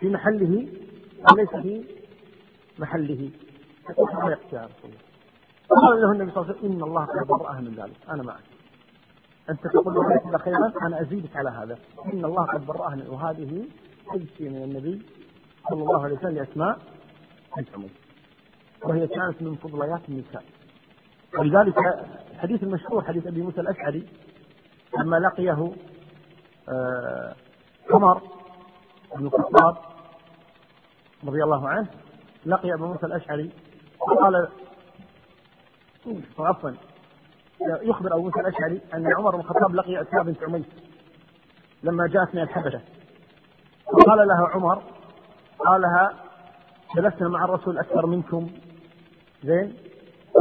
[0.00, 0.68] في محله
[1.30, 1.84] أو ليس في
[2.78, 3.30] محله؟
[3.90, 5.06] يقول تضايقت يا رسول الله
[5.88, 7.96] قال له النبي صلى الله عليه وسلم إن الله قد برأها من ذلك.
[8.10, 8.40] أنا معك.
[9.50, 11.78] أنت تقول له خيرا أنا أزيدك على هذا.
[12.12, 13.64] إن الله قد برأها من وهذه
[14.12, 15.02] تجسي من النبي
[15.70, 16.46] صلى الله عليه وسلم
[17.56, 17.90] بنت عميس
[18.84, 20.44] وهي كانت من فضليات النساء.
[21.38, 21.78] ولذلك
[22.32, 24.06] الحديث المشهور حديث أبي موسى الأشعري
[24.98, 25.72] لما لقيه
[26.68, 27.34] آه،
[27.90, 28.22] عمر
[29.16, 29.76] بن الخطاب
[31.24, 31.88] رضي الله عنه
[32.46, 33.50] لقي أبو موسى الأشعري
[34.00, 34.48] وقال
[36.38, 36.70] عفوا
[37.82, 40.66] يخبر أبو موسى الأشعري أن عمر بن الخطاب لقي اسماء بنت عميس
[41.82, 42.80] لما جاءت من الحبشة.
[43.84, 44.82] فقال لها عمر
[45.58, 46.14] قال لها
[46.96, 48.50] جلسنا مع الرسول أكثر منكم.
[49.44, 49.74] زين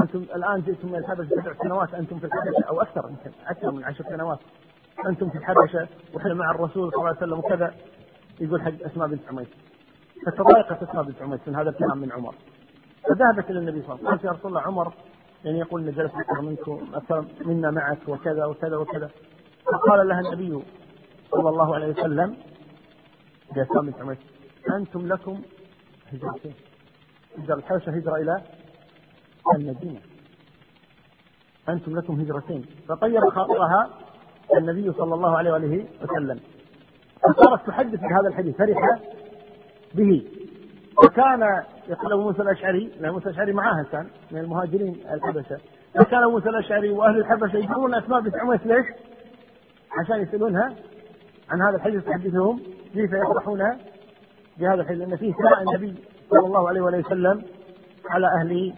[0.02, 3.84] أنتم الآن جئتم من الحبشة سبع سنوات أنتم في الحبشة أو أكثر يمكن أكثر من
[3.84, 4.40] عشر سنوات.
[5.06, 7.74] أنتم في الحبشة وإحنا مع الرسول صلى الله عليه وسلم وكذا.
[8.40, 9.48] يقول حق أسماء بنت عميس.
[10.26, 12.36] فتضايقت أسماء بنت عميس من هذا الكلام من عمر.
[13.04, 14.94] فذهبت إلى النبي صلى الله عليه وسلم قالت يا رسول الله عمر
[15.46, 19.10] يعني يقول إن جلس أكثر منكم أكثر منا معك وكذا وكذا وكذا.
[19.66, 20.64] فقال لها النبي
[21.32, 22.38] صلى الله عليه وسلم
[23.56, 24.18] لاسماء بنت عميس
[24.76, 25.42] أنتم لكم
[26.14, 26.54] هجرتين
[27.38, 28.42] هجرة الحبشه هجرة إلى
[29.56, 30.00] المدينة.
[31.70, 32.66] أنتم لكم هجرتين.
[32.88, 33.90] فطيب خاطرها
[34.58, 36.40] النبي صلى الله عليه وآله وسلم.
[37.28, 39.00] فصارت تحدث بهذا الحديث فرح
[39.96, 40.24] به.
[41.06, 45.58] وكان يقول ابو موسى الأشعري لأن موسى الأشعري معاها كان من المهاجرين الحبشة.
[45.96, 48.86] فكان ابو موسى الأشعري وأهل الحبشة يذكرون اسماء بنت عميس ليش؟
[50.02, 50.76] عشان يسألونها
[51.50, 52.60] عن هذا الحديث تحدثهم
[52.94, 53.60] كيف يفرحون
[54.58, 55.96] بهذا الحديث لأن فيه ثناء النبي
[56.30, 57.44] صلى الله عليه وآله وسلم
[58.10, 58.74] على أهل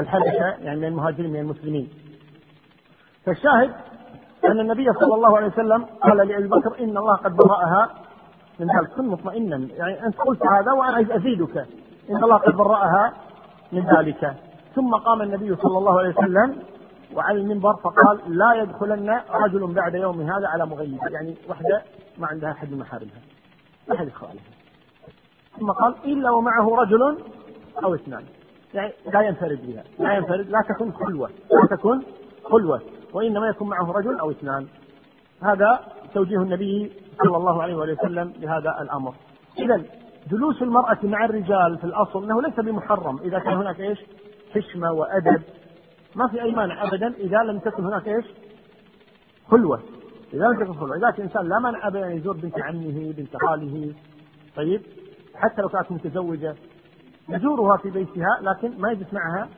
[0.00, 1.88] الحبشة يعني من المهاجرين من المسلمين.
[3.26, 3.70] فالشاهد
[4.48, 7.90] أن النبي صلى الله عليه وسلم قال لأبي بكر إن الله قد برأها.
[8.60, 9.68] من ذلك كن مطمئنا.
[9.76, 11.56] يعني أنت قلت هذا وأنا أزيدك.
[12.10, 13.12] إن الله قد برأها
[13.72, 14.34] من ذلك.
[14.74, 16.56] ثم قام النبي صلى الله عليه وسلم
[17.14, 20.98] وعلى المنبر فقال لا يدخلن رجل بعد يوم هذا على مغيب.
[21.10, 21.82] يعني وحدة
[22.18, 23.20] ما عندها أحد من محارمها
[23.88, 24.26] ما حد يدخل
[25.58, 27.18] ثم قال إلا ومعه رجل
[27.84, 28.24] أو اثنان.
[28.74, 29.84] يعني لا ينفرد بها.
[29.98, 31.28] لا ينفرد لا تكن خلوة.
[31.28, 32.02] لا تكن
[32.44, 32.80] خلوة.
[33.12, 34.66] وإنما يكون معه رجل أو اثنان.
[35.42, 35.80] هذا
[36.14, 36.92] توجيه النبي
[37.24, 39.14] صلى الله عليه وسلم لهذا الأمر.
[39.58, 39.82] إذا
[40.30, 43.18] جلوس المرأة مع الرجال في الأصل أنه ليس بمحرم.
[43.18, 43.98] إذا كان هناك إيش؟
[44.54, 45.42] حشمة وأدب.
[46.14, 48.24] ما في أي مانع أبدا إذا لم تكن هناك إيش؟
[49.50, 49.80] خلوة.
[50.32, 50.96] إذا لم تكن خلوة.
[50.96, 53.94] إذا كان إنسان لا مانع أبدا أن يزور بنت عمه بنت خاله.
[54.56, 54.82] طيب؟
[55.34, 56.54] حتى لو كانت متزوجة.
[57.28, 59.48] يزورها في بيتها لكن ما يجلس معها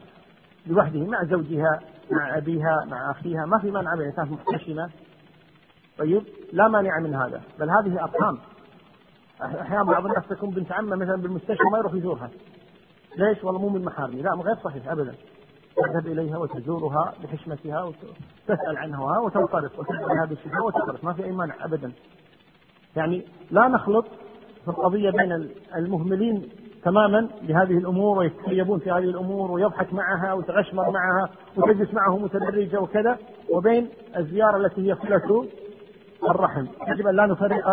[0.66, 1.80] لوحده مع زوجها.
[2.10, 3.46] مع أبيها مع أخيها.
[3.46, 4.90] ما في مانع أبدا كانت محتشمة
[5.98, 7.42] طيب لا مانع من هذا.
[7.58, 8.38] بل هذه أرحام
[9.42, 12.30] أحيانا بعض الناس تكون بنت عمة مثلا بالمستشفى ما يروح يزورها.
[13.18, 14.22] ليش؟ والله مو من محارمي.
[14.22, 15.14] لا غير صحيح أبدا.
[15.76, 21.54] تذهب إليها وتزورها بحشمتها وتسأل عنها وتنصرف وتسأل هذه الشفاء وتنصرف ما في أي مانع
[21.64, 21.92] أبدا.
[22.96, 24.06] يعني لا نخلط
[24.64, 26.48] في القضية بين المهملين
[26.84, 33.18] تماما بهذه الأمور ويتخيبون في هذه الأمور ويضحك معها ويتغشمر معها وتجلس معه متدرجة وكذا
[33.50, 35.48] وبين الزيارة التي هي صله
[36.30, 36.66] الرحم.
[36.88, 37.68] يجب أن لا نفرق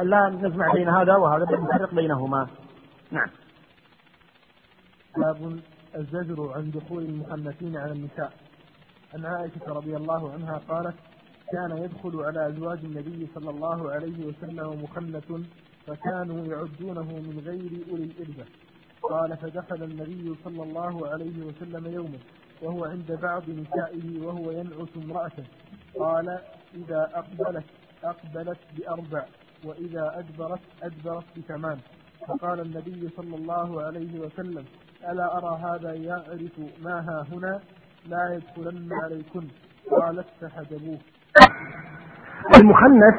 [0.00, 2.46] أن لا نجمع بين هذا وهذا بل نفرق بينهما.
[3.10, 3.28] نعم.
[5.16, 5.60] باب
[5.96, 8.32] الزجر عن دخول المحنثين على النساء.
[9.14, 10.94] عن عائشة رضي الله عنها قالت
[11.52, 15.32] كان يدخل على أزواج النبي صلى الله عليه وسلم مخنث
[15.86, 18.44] فكانوا يعدونه من غير أولي الإربة.
[19.02, 22.18] قال فدخل النبي صلى الله عليه وسلم يوما
[22.62, 25.44] وهو عند بعض نسائه وهو ينعس امرأته.
[25.98, 26.38] قال
[26.74, 27.64] إذا أقبلت
[28.04, 29.24] أقبلت بأربع
[29.64, 31.78] وإذا أدبرت أدبرت بثمان.
[32.28, 34.64] فقال النبي صلى الله عليه وسلم
[35.10, 37.60] ألا أرى هذا يعرف ما ها هنا؟
[38.06, 39.48] لا يدخلن عليكن.
[39.90, 40.98] قالت فحجبوه
[42.56, 43.16] المخنث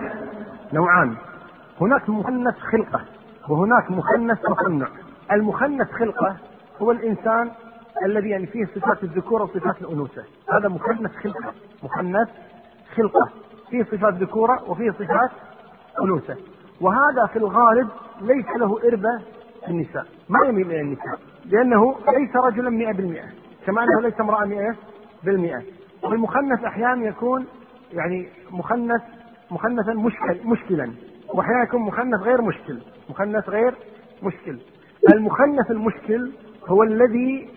[0.73, 1.17] نوعان.
[1.81, 3.01] هناك مخنث خلقة
[3.49, 4.87] وهناك مخنث تصنع
[5.31, 6.37] المخنث خلقة
[6.81, 7.51] هو الإنسان
[8.05, 10.23] الذي يعني فيه صفات الذكورة وصفات الأنوثة.
[10.53, 11.53] هذا مخنث خلقة.
[11.83, 12.29] مخنث
[12.95, 13.29] خلقة.
[13.69, 15.29] فيه صفات ذكورة وفيه صفات
[16.01, 16.35] أنوثة.
[16.81, 17.89] وهذا في الغالب
[18.21, 19.21] ليس له إربة
[19.65, 20.05] في النساء.
[20.29, 21.19] ما يميل إلى النساء.
[21.45, 23.25] لأنه ليس رجلا مئة بالمئة.
[23.65, 24.75] كما أنه ليس امرأة مئة
[25.23, 25.61] بالمئة.
[26.03, 27.47] والمخنث أحيانا يكون
[27.93, 29.01] يعني مخنث
[29.51, 30.91] مخنثا مشكل مشكلا.
[31.33, 32.79] وأحيانا يكون مخنث غير مشكل.
[33.09, 33.75] مخنث غير
[34.23, 34.59] مشكل.
[35.13, 36.31] المخنث المشكل
[36.67, 37.49] هو الذي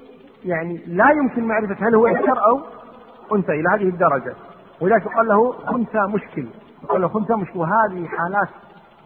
[0.44, 2.60] يعني لا يمكن معرفة هل هو ذكر أو
[3.36, 4.34] أنثى إلى هذه الدرجة.
[4.80, 6.46] ولذلك يقال له أنثى مشكل.
[6.84, 7.58] يقال له أنثى مشكل.
[7.58, 8.48] وهذه حالات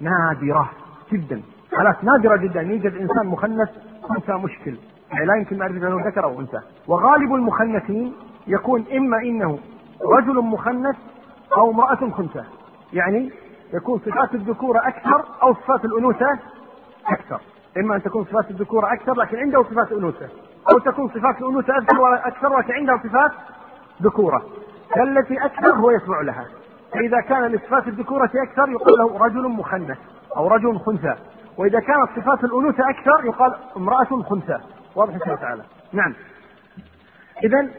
[0.00, 0.70] نادرة
[1.12, 1.42] جدا.
[1.76, 2.60] حالات نادرة جدا.
[2.62, 3.68] يوجد إنسان مخنث
[4.10, 4.76] أنثى مشكل.
[5.12, 6.60] يعني لا يمكن معرفة هل هو ذكر أو أنثى.
[6.88, 8.12] وغالب المخنثين
[8.46, 9.58] يكون إما إنه
[10.18, 10.96] رجل مخنث
[11.56, 12.44] أو امرأة خنثى.
[12.92, 13.30] يعني
[13.72, 16.38] يكون صفات الذكورة أكثر أو صفات الأنوثة
[17.06, 17.40] أكثر.
[17.78, 20.28] إما أن تكون صفات الذكورة أكثر لكن عنده صفات أنوثة
[20.72, 23.30] أو تكون صفات الأنوثة أكثر أكثر لكن عنده صفات
[24.02, 24.42] ذكورة.
[24.96, 26.46] فالتي أكثر هو يتبع لها.
[26.92, 29.98] فإذا كان لصفات الذكورة أكثر يقال له رجل مخنث
[30.36, 31.14] أو رجل خنثى.
[31.58, 34.58] وإذا كانت صفات الأنوثة أكثر يقال امرأة خنثى.
[34.96, 35.62] واضح الله تعالى
[35.92, 36.14] نعم.
[37.44, 37.70] إذا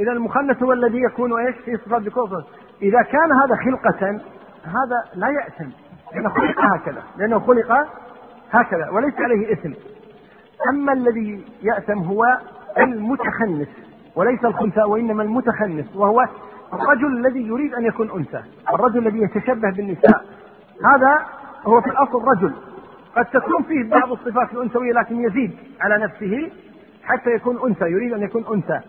[0.00, 2.44] إذا المخنث هو الذي يكون إيش؟ في صفات الذكورة
[2.82, 4.20] إذا كان هذا خلقة
[4.66, 5.70] هذا لا يأثم
[6.14, 7.72] لأنه خلق هكذا لأنه خلق
[8.50, 9.72] هكذا وليس عليه إثم.
[10.68, 12.38] أما الذي يأثم هو
[12.78, 13.68] المتخنث
[14.16, 16.26] وليس الخنثى وإنما المتخنث وهو
[16.72, 18.42] الرجل الذي يريد أن يكون أنثى
[18.74, 20.24] الرجل الذي يتشبه بالنساء.
[20.84, 21.26] هذا
[21.66, 22.52] هو في الأصل رجل.
[23.16, 26.50] قد تكون فيه بعض الصفات الأنثوية لكن يزيد على نفسه
[27.04, 28.80] حتى يكون أنثى يريد أن يكون أنثى.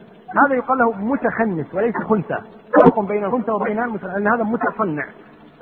[0.45, 2.38] هذا يقال له متخنث وليس خنثى.
[2.73, 5.05] فرق بين الخنثى وبين أن هذا متصنع.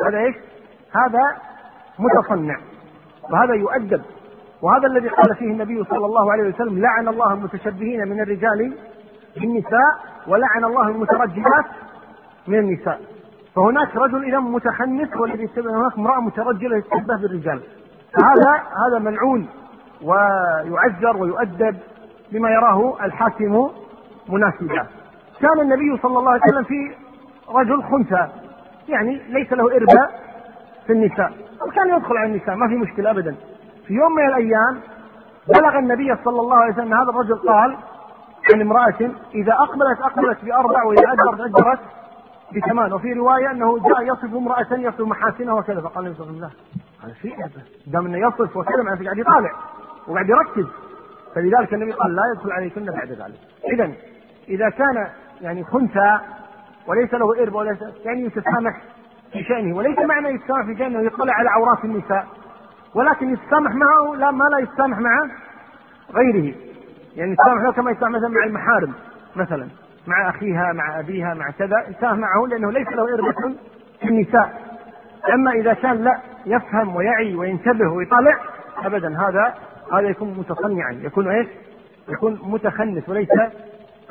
[0.08, 0.36] هذا إيش؟
[0.92, 1.22] هذا
[2.00, 2.58] متصنع.
[3.32, 4.02] وهذا يؤدب.
[4.62, 8.78] وهذا الذي قال فيه النبي صلى الله عليه وسلم لعن الله المتشبهين من الرجال
[9.38, 9.94] بالنساء
[10.28, 11.66] ولعن الله المترجلات
[12.48, 13.02] من النساء.
[13.56, 17.62] فهناك رجل إذا متخنث والذي يتبع هناك امرأة مترجلة يتشبه بالرجال.
[18.14, 19.48] فهذا هذا ملعون
[20.02, 21.78] ويعذر ويؤدب
[22.32, 23.70] بما يراه الحاكم
[24.30, 24.88] مناسبا.
[25.42, 26.96] كان النبي صلى الله عليه وسلم في
[27.50, 28.28] رجل خنثى.
[28.88, 30.20] يعني ليس له إرباء
[30.88, 31.34] في النساء.
[31.68, 33.36] وكان يدخل على النساء ما في مشكلة أبدا.
[33.88, 34.80] في يوم من الأيام
[35.48, 37.78] بلغ النبي صلى الله عليه وسلم هذا الرجل قال
[38.54, 41.80] عن امرأة إذا أقبلت أقبلت بأربع وإذا أدبرت أدبرت
[42.56, 42.94] بثمان.
[42.94, 46.50] وفي رواية أنه جاء يصف امرأة يصف محاسنها وكذا فقال النبي صلى الله
[47.04, 49.52] عليه وسلم هذا في دام إنه يصف وكذا معناته قاعد يطالع
[50.08, 50.66] وقاعد يركز.
[51.36, 53.40] فلذلك النبي قال لا يدخل عليكن بعد ذلك.
[53.74, 53.92] إذا
[54.50, 55.08] إذا كان
[55.42, 56.20] يعني خنثى
[56.88, 58.82] وليس له إرب وليس يعني يتسامح
[59.34, 59.76] في شأنه.
[59.78, 62.26] وليس معنى يتسامح في شأنه يطلع على عورات النساء.
[62.96, 65.30] ولكن يتسامح معه لا ما لا يتسامح مع
[66.14, 66.56] غيره.
[67.16, 68.94] يعني يتسامح له كما يتسامح مثلا مع المحارم
[69.36, 69.68] مثلا.
[70.08, 71.86] مع أخيها مع أبيها مع كذا.
[71.90, 73.56] يتسامح معه لأنه ليس له إربة
[74.00, 74.62] في النساء.
[75.34, 78.38] أما إذا كان لا يفهم ويعي وينتبه ويطالع
[78.78, 79.54] أبدا هذا
[79.94, 80.92] هذا يكون متصنعا.
[80.92, 81.48] يكون إيش؟
[82.10, 83.30] يكون متخنث وليس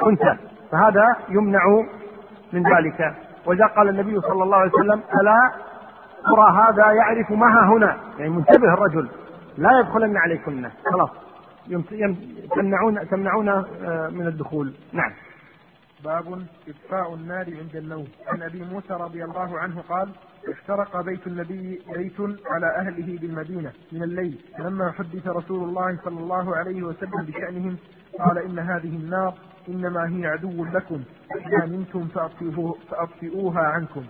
[0.06, 0.36] أنثى.
[0.72, 1.60] فهذا يمنع
[2.54, 3.14] من ذلك.
[3.46, 5.52] وإذا قال النبي صلى الله عليه وسلم ألا
[6.24, 9.08] ترى هذا يعرف ما ها هنا؟ يعني منتبه الرجل.
[9.58, 10.68] لا يدخلن عليكن.
[10.92, 11.10] خلاص.
[12.54, 14.74] تمنعون تمنعون آه، من الدخول.
[14.92, 15.12] نعم.
[16.04, 18.06] باب إطفاء النار عند النوم.
[18.28, 20.08] عن أبي موسى رضي الله عنه قال
[20.48, 24.38] افترق بيت النبي بيت على أهله بالمدينة من الليل.
[24.58, 27.76] فلما حدث رسول الله صلى الله عليه وسلم بشأنهم
[28.18, 29.34] قال إن هذه النار
[29.68, 31.00] إنما هي عدو لكم.
[31.36, 32.08] إذا نمتم
[32.90, 34.02] فأطفئوها عنكم.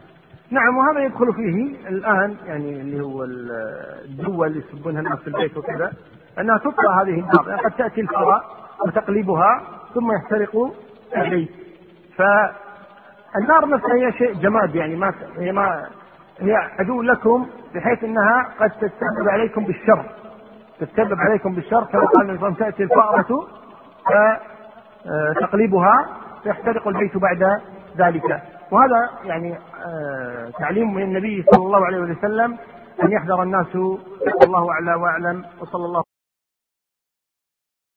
[0.50, 3.24] نعم وهذا يدخل فيه الآن يعني اللي هو
[4.04, 5.92] الدول اللي يسبونها الناس في البيت وكذا
[6.38, 8.44] أنها تطفى هذه النار يعني قد تأتي الفراء
[8.86, 9.62] وتقلبها
[9.94, 10.74] ثم يحترق
[11.16, 11.50] البيت.
[12.16, 15.86] فالنار نفسها هي شيء جماد يعني ما هي ما
[16.38, 20.04] هي عدو لكم بحيث إنها قد تتسبب عليكم بالشر.
[20.80, 23.46] تتسبب عليكم بالشر كما قال النبي تأتي الفأرة
[25.04, 26.06] فتقلبها
[26.42, 27.60] فيحترق البيت بعد
[27.98, 28.42] ذلك.
[28.70, 29.54] وهذا يعني
[29.86, 32.56] آه، تعليم من النبي صلى الله عليه وسلم
[33.04, 33.76] أن يحذر الناس.
[34.44, 35.44] الله أعلى وأعلم.
[35.60, 36.13] وصلى الله